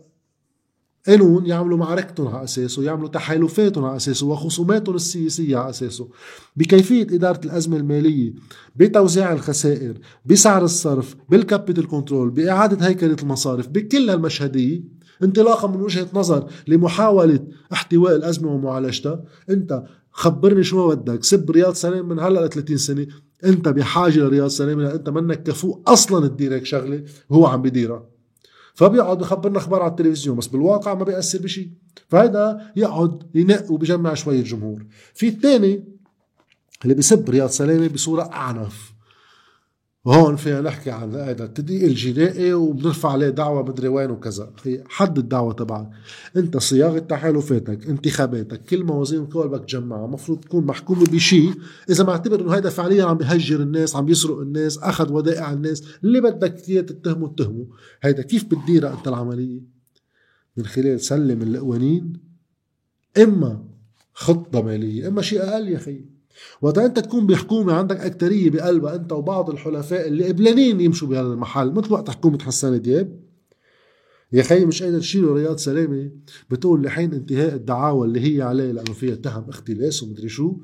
قانون 1.08 1.46
يعملوا 1.46 1.78
معركتهم 1.78 2.28
على 2.28 2.44
أساسه 2.44 2.84
يعملوا 2.84 3.08
تحالفاتهم 3.10 3.86
على 3.86 3.96
أساسه 3.96 4.28
وخصوماتهم 4.28 4.96
السياسية 4.96 5.58
على 5.58 5.70
أساسه. 5.70 6.10
بكيفية 6.56 7.02
إدارة 7.04 7.42
الأزمة 7.46 7.78
المالية 7.78 8.34
بتوزيع 8.76 9.34
الخسائر 9.34 9.98
بسعر 10.26 10.64
الصرف 10.64 11.16
بال 11.30 11.42
capital 11.42 11.88
control 11.88 12.30
بإعادة 12.30 12.88
هيكلة 12.88 13.16
المصارف 13.22 13.68
بكل 13.68 14.10
هالمشهدية 14.10 14.84
انطلاقا 15.24 15.68
من 15.68 15.82
وجهة 15.82 16.08
نظر 16.14 16.50
لمحاولة 16.68 17.40
احتواء 17.74 18.16
الأزمة 18.16 18.52
ومعالجتها 18.52 19.24
أنت 19.50 19.84
خبرني 20.12 20.64
شو 20.64 20.88
ما 20.88 20.94
بدك 20.94 21.24
سب 21.24 21.52
رياض 21.52 21.74
سلام 21.74 22.10
من 22.10 22.20
هلأ 22.20 22.46
ل 22.46 22.50
30 22.50 22.78
سنة 22.78 23.08
أنت 23.46 23.68
بحاجة 23.68 24.20
لرياض 24.20 24.48
سلام 24.50 24.80
أنت 24.80 25.10
منك 25.10 25.44
كفو 25.44 25.82
أصلا 25.88 26.28
تدير 26.28 26.54
هيك 26.54 26.66
شغلة 26.66 27.04
هو 27.32 27.46
عم 27.46 27.62
بديرها. 27.62 28.11
فبيقعد 28.74 29.22
يخبرنا 29.22 29.58
أخبار 29.58 29.82
على 29.82 29.92
التلفزيون 29.92 30.38
بس 30.38 30.48
بالواقع 30.48 30.94
ما 30.94 31.04
بيأثر 31.04 31.40
بشيء 31.40 31.70
فهذا 32.08 32.72
يقعد 32.76 33.24
ينق 33.36 33.72
وبيجمع 33.72 34.14
شوية 34.14 34.44
جمهور 34.44 34.86
في 35.14 35.28
الثاني 35.28 35.86
اللي 36.84 36.94
بيسب 36.94 37.30
رياض 37.30 37.50
سلامة 37.50 37.88
بصورة 37.88 38.30
أعنف. 38.34 38.94
هون 40.08 40.36
فينا 40.36 40.62
نحكي 40.62 40.92
عن 40.92 41.16
هذا 41.16 41.44
التدقيق 41.44 41.84
الجنائي 41.84 42.54
وبنرفع 42.54 43.12
عليه 43.12 43.30
دعوة 43.30 43.64
مدري 43.64 43.88
وين 43.88 44.12
وكذا. 44.12 44.54
هي 44.64 44.84
حد 44.88 45.18
الدعوة 45.18 45.54
تبعك. 45.54 45.90
انت 46.36 46.58
صياغة 46.58 47.00
تحالفاتك 47.00 47.88
انتخاباتك 47.88 48.64
كل 48.64 48.84
موازين 48.84 49.24
بدك 49.24 49.66
تجمعها 49.66 50.06
المفروض 50.06 50.40
تكون 50.40 50.66
محكومة 50.66 51.04
بشيء 51.04 51.54
إذا 51.90 52.04
معتبر 52.04 52.42
إنه 52.42 52.54
هذا 52.54 52.70
فعليا 52.70 53.06
عم 53.06 53.18
بيهجر 53.18 53.62
الناس 53.62 53.96
عم 53.96 54.10
يسرق 54.10 54.40
الناس 54.40 54.78
أخذ 54.78 55.14
ودائع 55.14 55.54
الناس 55.54 55.84
اللي 56.04 56.22
بدك 56.22 56.70
إياه 56.70 56.82
تتهمه 56.82 57.28
اتهمه. 57.28 57.68
هيدا 58.02 58.22
كيف 58.24 58.46
بتديرها 58.46 58.94
أنت 58.94 59.08
العملية؟ 59.08 59.62
من 60.58 60.66
خلال 60.66 61.02
سلم 61.02 61.42
القوانين 61.42 62.14
إما 63.18 63.66
خطة 64.14 64.62
مالية 64.62 65.08
إما 65.08 65.22
شيء 65.22 65.44
أقل 65.44 65.68
يا 65.68 65.78
خيي 65.78 66.21
وقت 66.62 66.78
انت 66.78 67.00
تكون 67.00 67.28
بحكومة 67.28 67.74
عندك 67.74 67.98
أكترية 68.00 68.50
بقلبها 68.50 68.96
انت 68.96 69.12
وبعض 69.12 69.50
الحلفاء 69.50 70.08
اللي 70.08 70.28
قبلانين 70.28 70.82
يمشوا 70.82 71.08
بهذا 71.08 71.28
المحل 71.28 71.72
مثل 71.72 71.94
وقت 71.94 72.10
حكومة 72.10 72.40
حسان 72.40 72.82
دياب. 72.82 73.20
يا 74.34 74.44
خيي 74.44 74.66
مش 74.66 74.84
قادر 74.84 75.00
تشيله 75.00 75.34
رياض 75.34 75.58
سلامة؟ 75.58 76.12
بتقول 76.50 76.84
لحين 76.84 77.14
انتهاء 77.14 77.56
الدعاوى 77.56 78.08
اللي 78.08 78.38
هي 78.38 78.42
عليه 78.42 78.72
لأنه 78.72 78.94
فيها 78.94 79.16
تهم 79.16 79.50
اختلاس 79.50 80.04
ومدري 80.04 80.30
شو. 80.30 80.56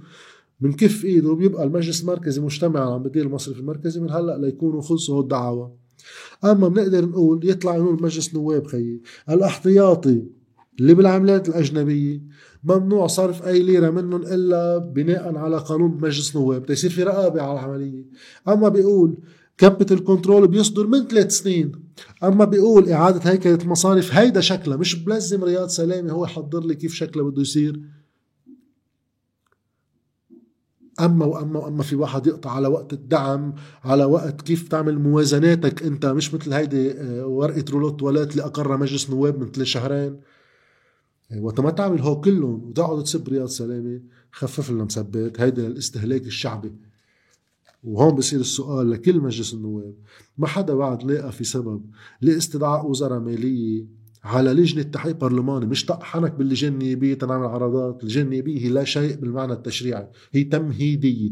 من 0.62 0.74
كف 0.74 1.06
إيده 1.06 1.34
بيبقى 1.34 1.64
المجلس 1.64 2.02
المركزي 2.02 2.42
مجتمعا 2.42 2.94
عم 2.94 3.04
بدير 3.04 3.26
المصرف 3.26 3.60
المركزي 3.60 4.00
من 4.00 4.12
هلأ 4.12 4.38
ليكونوا 4.38 4.82
خلصوا 4.82 5.22
الدعاوى. 5.22 5.72
أما 6.44 6.68
بنقدر 6.68 7.06
نقول 7.06 7.50
يطلع 7.50 7.76
يقول 7.76 8.04
مجلس 8.04 8.36
نواب 8.36 8.68
خيي 8.68 9.02
الأحتياطي 9.30 10.24
اللي 10.80 10.94
بالعملات 10.94 11.50
الأجنبية. 11.50 12.22
ممنوع 12.64 13.08
صرف 13.08 13.48
أي 13.48 13.64
ليرة 13.64 13.90
منهم 13.90 14.22
إلا 14.22 14.78
بناء 14.78 15.36
على 15.36 15.58
قانون 15.58 15.98
مجلس 16.02 16.36
نواب 16.36 16.66
تيصير 16.66 16.90
في 16.90 17.04
رقابة 17.04 17.42
على 17.42 17.60
العملية. 17.60 18.06
أما 18.48 18.70
بيقول 18.70 19.18
كابيتال 19.58 20.04
كنترول 20.04 20.48
بيصدر 20.48 20.88
من 20.88 21.08
ثلاث 21.08 21.32
سنين. 21.32 21.72
أما 22.24 22.46
بيقول 22.46 22.90
إعادة 22.90 23.32
هيكلة 23.32 23.56
المصارف 23.56 24.14
هيدا 24.14 24.42
شكلها. 24.42 24.78
مش 24.78 24.96
بلزم 24.96 25.44
رياض 25.44 25.68
سلامة 25.68 26.12
هو 26.12 26.26
يحضر 26.26 26.66
لي 26.66 26.76
كيف 26.76 26.94
شكلها 26.94 27.26
بده 27.26 27.42
يصير. 27.42 27.82
أما 31.00 31.26
وأما 31.26 31.60
وأما 31.60 31.84
في 31.84 31.96
واحد 31.96 32.28
يقطع 32.28 32.52
على 32.52 32.68
وقت 32.68 32.94
الدعم 32.94 33.54
على 33.84 34.06
وقت 34.06 34.42
كيف 34.42 34.68
تعمل 34.68 35.00
موازناتك 35.00 35.84
أنت. 35.84 36.06
مش 36.06 36.34
مثل 36.34 36.54
هيدي 36.54 36.92
آه، 36.92 37.28
ورقة 37.28 37.66
رولوت 37.72 38.04
ولات 38.04 38.32
اللي 38.32 38.44
اقرها 38.44 38.78
مجلس 38.78 39.10
نواب 39.10 39.40
من 39.40 39.52
ثلاث 39.52 39.68
شهرين. 39.68 40.20
وقت 41.36 41.60
ما 41.60 41.72
تعمل 41.72 42.02
هو 42.02 42.22
كلهم 42.22 42.64
وتقعد 42.64 43.04
تسب 43.04 43.30
رياض 43.30 43.48
سلامة 43.48 44.02
خفف 44.32 44.72
لنا 44.72 44.84
مسبات. 44.84 45.42
هيدا 45.42 45.70
للاستهلاك 45.70 46.26
الشعبي. 46.26 46.74
وهون 47.84 48.16
بصير 48.16 48.40
السؤال 48.40 48.92
لكل 48.92 49.20
مجلس 49.20 49.54
النواب 49.54 49.94
ما 50.38 50.48
حدا 50.48 50.74
بعد 50.74 51.04
لاقى 51.04 51.32
في 51.32 51.44
سبب 51.44 51.86
لاستدعاء 52.22 52.90
وزراء 52.90 53.20
مالية 53.20 53.86
على 54.24 54.54
لجنة 54.54 54.82
تحقيق 54.82 55.16
برلماني 55.16 55.66
مش 55.66 55.86
طحنك 55.86 56.34
باللجنة 56.34 56.72
النيابية 56.72 57.14
تنعمل 57.14 57.46
عرضات. 57.46 58.04
اللجنة 58.04 58.24
النيابية 58.24 58.60
هي 58.60 58.70
لا 58.70 58.84
شيء 58.84 59.16
بالمعنى 59.16 59.54
التشريعي 59.54 60.08
هي 60.32 60.44
تمهيدية. 60.44 61.32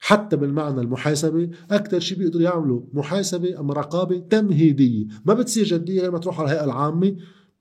حتى 0.00 0.36
بالمعنى 0.36 0.80
المحاسبة 0.80 1.50
أكثر 1.70 2.00
شيء 2.00 2.18
بيقدروا 2.18 2.42
يعملوا 2.42 2.80
محاسبة 2.92 3.60
أم 3.60 3.70
رقابة 3.70 4.18
تمهيدية. 4.18 5.06
ما 5.24 5.34
بتصير 5.34 5.64
جدية 5.64 6.00
غير 6.00 6.10
ما 6.10 6.18
تروح 6.18 6.40
على 6.40 6.46
الهيئة 6.50 6.64
العامة 6.64 7.16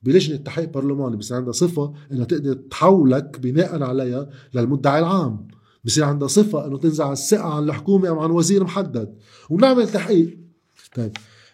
بلجنة 0.06 0.38
تحقيق 0.38 0.74
برلماني 0.74 1.18
بصير 1.18 1.38
عندها 1.38 1.52
صفة 1.52 1.94
إنها 2.12 2.26
تقدر 2.26 2.54
تحولك 2.54 3.40
بناء 3.40 3.84
عليها 3.84 4.30
للمدعي 4.54 5.00
العام. 5.00 5.48
بصير 5.86 6.04
عندها 6.04 6.28
صفة 6.28 6.68
إنه 6.68 6.78
تنزع 6.78 7.12
الثقة 7.12 7.44
عن 7.44 7.64
الحكومة 7.64 8.10
أو 8.10 8.20
عن 8.20 8.32
وزير 8.32 8.64
محدد. 8.64 9.16
ونعمل 9.50 9.88
تحقيق. 9.88 10.38
طيب. 10.96 11.12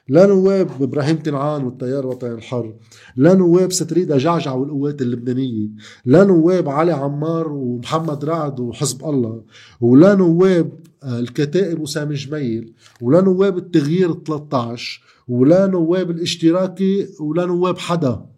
لا 0.08 0.26
نواب 0.26 0.70
إبراهيم 0.82 1.18
تنعان 1.18 1.64
والتيار 1.64 2.00
الوطني 2.00 2.34
الحر. 2.34 2.74
لا 3.16 3.34
نواب 3.34 3.72
ستريدا 3.72 4.18
جعجع 4.18 4.54
والقوات 4.54 5.02
اللبنانية. 5.02 5.68
لا 6.06 6.24
نواب 6.24 6.70
علي 6.70 6.92
عمار 6.92 7.52
ومحمد 7.52 8.26
رعد 8.26 8.60
وحزب 8.60 9.06
الله. 9.06 9.44
ولا 9.82 10.16
نواب 10.16 10.72
آه، 11.04 11.20
الكتائب 11.20 11.80
وسامي 11.80 12.16
جميل. 12.16 12.74
ولا 13.02 13.22
نواب 13.22 13.58
التغيير 13.58 14.14
13 14.14 15.02
ولا 15.28 15.68
نواب 15.68 16.12
الاشتراكي. 16.12 17.08
ولا 17.20 17.46
نواب 17.46 17.78
حدا. 17.78 18.31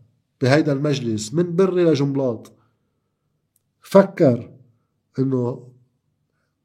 بهيدا 0.44 0.74
المجلس 0.74 1.34
من 1.34 1.56
بري 1.56 1.84
لجملاط 1.84 2.52
فكر 3.82 4.52
إنه 5.20 5.72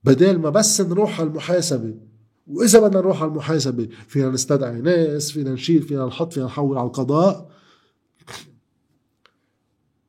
بدل 0.04 0.38
ما 0.38 0.50
بس 0.50 0.80
نروح 0.80 1.20
على 1.20 1.28
المحاسبة 1.28 1.94
وإذا 2.46 2.80
بدنا 2.80 3.00
نروح 3.00 3.22
على 3.22 3.30
المحاسبة 3.30 3.88
فينا 4.08 4.28
نستدعي 4.30 4.80
ناس 4.80 5.30
فينا 5.30 5.52
نشيل 5.52 5.82
فينا 5.82 6.06
نحط 6.06 6.32
فينا 6.32 6.46
نحول 6.46 6.78
على 6.78 6.86
القضاء. 6.86 7.50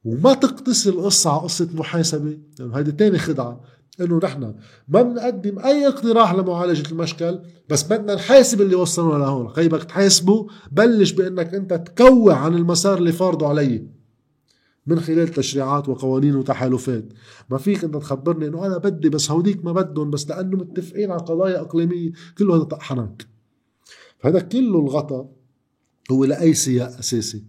وما 0.04 0.34
تقتصر 0.34 0.90
القصة 0.90 1.32
على 1.32 1.42
قصة 1.42 1.70
محاسبة 1.74 2.38
لأنه 2.60 2.78
هيدي 2.78 2.92
تاني 2.92 3.18
خدعة. 3.18 3.62
إنه 4.02 4.20
نحن 4.24 4.56
ما 4.88 5.02
بنقدم 5.02 5.60
أي 5.60 5.88
اقتراح 5.88 6.34
لمعالجة 6.34 6.92
المشكل 6.92 7.40
بس 7.70 7.84
بدنا 7.84 8.16
نحاسب 8.16 8.62
اللي 8.62 8.76
وصلنا 8.76 9.24
لهون. 9.24 9.50
خيبك 9.50 9.84
تحاسبه 9.84 10.48
بلش 10.72 11.12
بإنك 11.12 11.54
أنت 11.54 11.74
تكوع 11.74 12.36
عن 12.36 12.56
المسار 12.56 12.98
اللي 12.98 13.12
فارضه 13.12 13.48
علي 13.48 13.88
من 14.88 15.00
خلال 15.00 15.28
تشريعات 15.28 15.90
وقوانين 15.90 16.36
وتحالفات. 16.36 17.14
ما 17.50 17.58
فيك 17.58 17.84
أنت 17.84 17.98
تخبرني 17.98 18.48
إنه 18.48 18.66
أنا 18.66 18.78
بدي 18.78 19.10
بس 19.10 19.32
هوديك 19.32 19.66
ما 19.66 19.72
بدهم 19.72 20.10
بس 20.10 20.30
لأنه 20.30 20.58
متفقين 20.58 21.12
على 21.12 21.22
قضايا 21.22 21.62
إقليمية 21.62 22.12
كله 22.38 22.56
هذا 22.56 22.64
طحنك 22.64 23.28
فهذا 24.20 24.40
كله 24.40 24.80
الغطاء 24.80 25.30
هو 26.12 26.26
لأي 26.26 26.54
سياق 26.54 26.98
أساسي. 26.98 27.44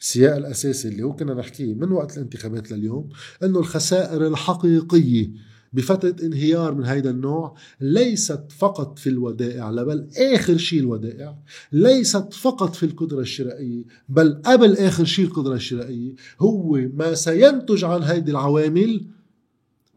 السياق 0.00 0.36
الأساسي 0.36 0.88
اللي 0.88 1.02
هو 1.02 1.14
كنا 1.16 1.34
نحكيه 1.34 1.74
من 1.74 1.92
وقت 1.92 2.16
الانتخابات 2.16 2.72
لليوم 2.72 3.08
إنه 3.42 3.58
الخسائر 3.58 4.26
الحقيقية 4.26 5.30
بفترة 5.74 6.16
انهيار 6.22 6.74
من 6.74 6.84
هيدا 6.84 7.10
النوع 7.10 7.56
ليست 7.80 8.40
فقط 8.58 8.98
في 8.98 9.08
الودائع 9.08 9.70
بل 9.70 10.08
آخر 10.18 10.56
شيء 10.56 10.80
الودائع. 10.80 11.36
ليست 11.72 12.32
فقط 12.32 12.74
في 12.74 12.86
القدرة 12.86 13.20
الشرائية 13.20 13.84
بل 14.08 14.42
قبل 14.44 14.76
آخر 14.76 15.04
شيء 15.04 15.24
القدرة 15.24 15.54
الشرائية 15.54 16.14
هو 16.40 16.80
ما 16.94 17.14
سينتج 17.14 17.84
عن 17.84 18.02
هيدي 18.02 18.30
العوامل 18.30 19.06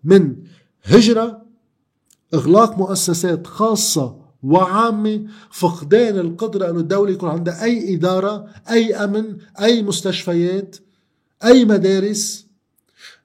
من 0.03 0.35
هجرة 0.83 1.41
إغلاق 2.33 2.77
مؤسسات 2.77 3.47
خاصة 3.47 4.27
وعامة 4.43 5.25
فقدان 5.51 6.19
القدرة 6.19 6.69
أن 6.69 6.77
الدولة 6.77 7.11
يكون 7.11 7.29
عندها 7.29 7.63
أي 7.63 7.95
إدارة 7.95 8.47
أي 8.69 8.95
أمن 8.95 9.37
أي 9.61 9.83
مستشفيات 9.83 10.75
أي 11.45 11.65
مدارس. 11.65 12.46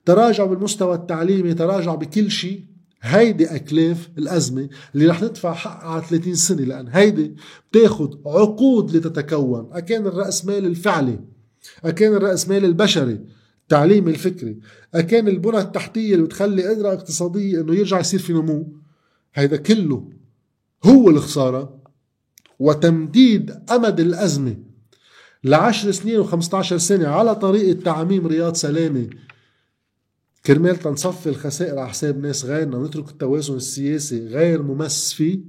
تراجع 0.04 0.44
بالمستوى 0.44 0.94
التعليمي 0.94 1.54
تراجع 1.54 1.94
بكل 1.94 2.30
شيء. 2.30 2.64
هيدي 3.02 3.46
أكلاف 3.56 4.08
الأزمة 4.18 4.68
اللي 4.94 5.06
رح 5.06 5.22
ندفع 5.22 5.52
حقها 5.54 5.88
على 5.88 6.02
30 6.10 6.34
سنة 6.34 6.62
لأن 6.64 6.88
هيدي 6.88 7.34
بتاخد 7.70 8.20
عقود 8.26 8.96
لتتكون. 8.96 9.68
أكان 9.72 10.06
الرأسمال 10.06 10.66
الفعلي 10.66 11.18
أكان 11.84 12.12
الرأسمال 12.14 12.64
البشري 12.64 13.20
التعليم 13.62 14.08
الفكري 14.08 14.58
أكان 14.94 15.28
البنى 15.28 15.58
التحتية 15.58 16.14
اللي 16.14 16.24
بتخلي 16.26 16.68
قدرة 16.68 16.92
اقتصادية 16.92 17.60
إنه 17.60 17.74
يرجع 17.74 18.00
يصير 18.00 18.20
في 18.20 18.32
نمو. 18.32 18.72
هيدا 19.34 19.56
كله 19.56 20.08
هو 20.84 21.10
الخسارة 21.10 21.78
وتمديد 22.58 23.50
أمد 23.70 24.00
الأزمة 24.00 24.56
لعشر 25.44 25.90
سنين 25.90 26.24
و15 26.24 26.62
سنة 26.62 27.08
على 27.08 27.34
طريقة 27.34 27.80
تعميم 27.82 28.26
رياض 28.26 28.54
سلامة 28.54 29.06
كرمال 30.46 30.76
تنصفي 30.76 31.28
الخسائر 31.28 31.78
على 31.78 31.88
حساب 31.88 32.18
ناس 32.18 32.44
غيرنا 32.44 32.76
ونترك 32.76 33.08
التوازن 33.10 33.56
السياسي 33.56 34.26
غير 34.26 34.62
ممس 34.62 35.12
فيه. 35.12 35.40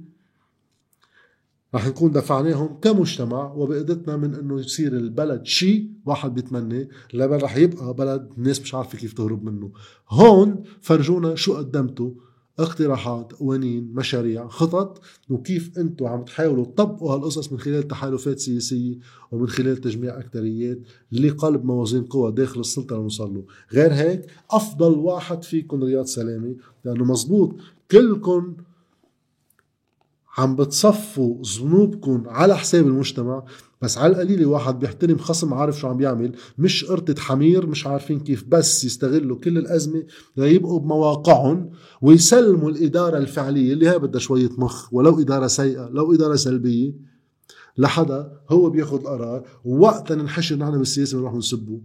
رح 1.74 1.86
نكون 1.86 2.12
دفعناهم 2.12 2.80
كمجتمع 2.82 3.52
وبقدرتنا 3.52 4.16
من 4.16 4.34
إنه 4.34 4.60
يصير 4.60 4.92
البلد 4.92 5.46
شيء 5.46 5.90
واحد 6.04 6.34
بيتمنى 6.34 6.88
لا 7.12 7.26
بل 7.26 7.42
رح 7.42 7.56
يبقى 7.56 7.94
بلد 7.94 8.32
الناس 8.38 8.60
مش 8.60 8.74
عارفة 8.74 8.98
كيف 8.98 9.12
تهرب 9.12 9.44
منه. 9.44 9.72
هون 10.10 10.62
فرجونا 10.80 11.34
شو 11.34 11.54
قدمتوا. 11.56 12.10
اقتراحات 12.58 13.32
قوانين 13.32 13.92
مشاريع 13.94 14.48
خطط 14.48 15.02
وكيف 15.30 15.78
أنتم 15.78 16.06
عم 16.06 16.24
تحاولوا 16.24 16.64
تطبقوا 16.64 17.14
هالقصص 17.14 17.52
من 17.52 17.58
خلال 17.58 17.88
تحالفات 17.88 18.38
سياسية 18.38 18.98
ومن 19.32 19.48
خلال 19.48 19.76
تجميع 19.76 20.18
اكثريات 20.18 20.78
لقلب 21.12 21.64
موازين 21.64 22.04
قوى 22.04 22.32
داخل 22.32 22.60
السلطة 22.60 22.96
لنوصل 22.96 23.34
له. 23.34 23.44
غير 23.72 23.92
هيك 23.92 24.26
أفضل 24.50 24.92
واحد 24.92 25.44
فيكم 25.44 25.84
رياض 25.84 26.04
سلامة 26.04 26.56
لأنه 26.84 27.04
مزبوط 27.04 27.56
كلكم 27.90 28.56
عم 30.38 30.56
بتصفوا 30.56 31.42
ذنوبكم 31.42 32.22
على 32.26 32.56
حساب 32.56 32.86
المجتمع. 32.86 33.44
بس 33.84 33.98
على 33.98 34.12
القليلة 34.12 34.46
واحد 34.46 34.78
بيحترم 34.78 35.18
خصم 35.18 35.54
عارف 35.54 35.78
شو 35.78 35.88
عم 35.88 35.96
بيعمل 35.96 36.32
مش 36.58 36.84
قرطة 36.84 37.20
حمير 37.20 37.66
مش 37.66 37.86
عارفين 37.86 38.20
كيف 38.20 38.44
بس 38.48 38.84
يستغلوا 38.84 39.36
كل 39.36 39.58
الأزمة 39.58 40.02
ليبقوا 40.36 40.80
بمواقعهم 40.80 41.70
ويسلموا 42.02 42.70
الإدارة 42.70 43.18
الفعلية 43.18 43.72
اللي 43.72 43.88
هي 43.90 43.98
بدها 43.98 44.20
شوية 44.20 44.48
مخ 44.58 44.94
ولو 44.94 45.20
إدارة 45.20 45.46
سيئة 45.46 45.88
لو 45.88 46.14
إدارة 46.14 46.34
سلبية 46.36 46.92
لحدا 47.78 48.32
هو 48.50 48.70
بياخد 48.70 49.00
القرار 49.00 49.46
ووقتا 49.64 50.14
ننحشر 50.14 50.56
نحن 50.56 50.78
بالسياسة 50.78 51.18
بنروح 51.18 51.34
نسبه. 51.34 51.80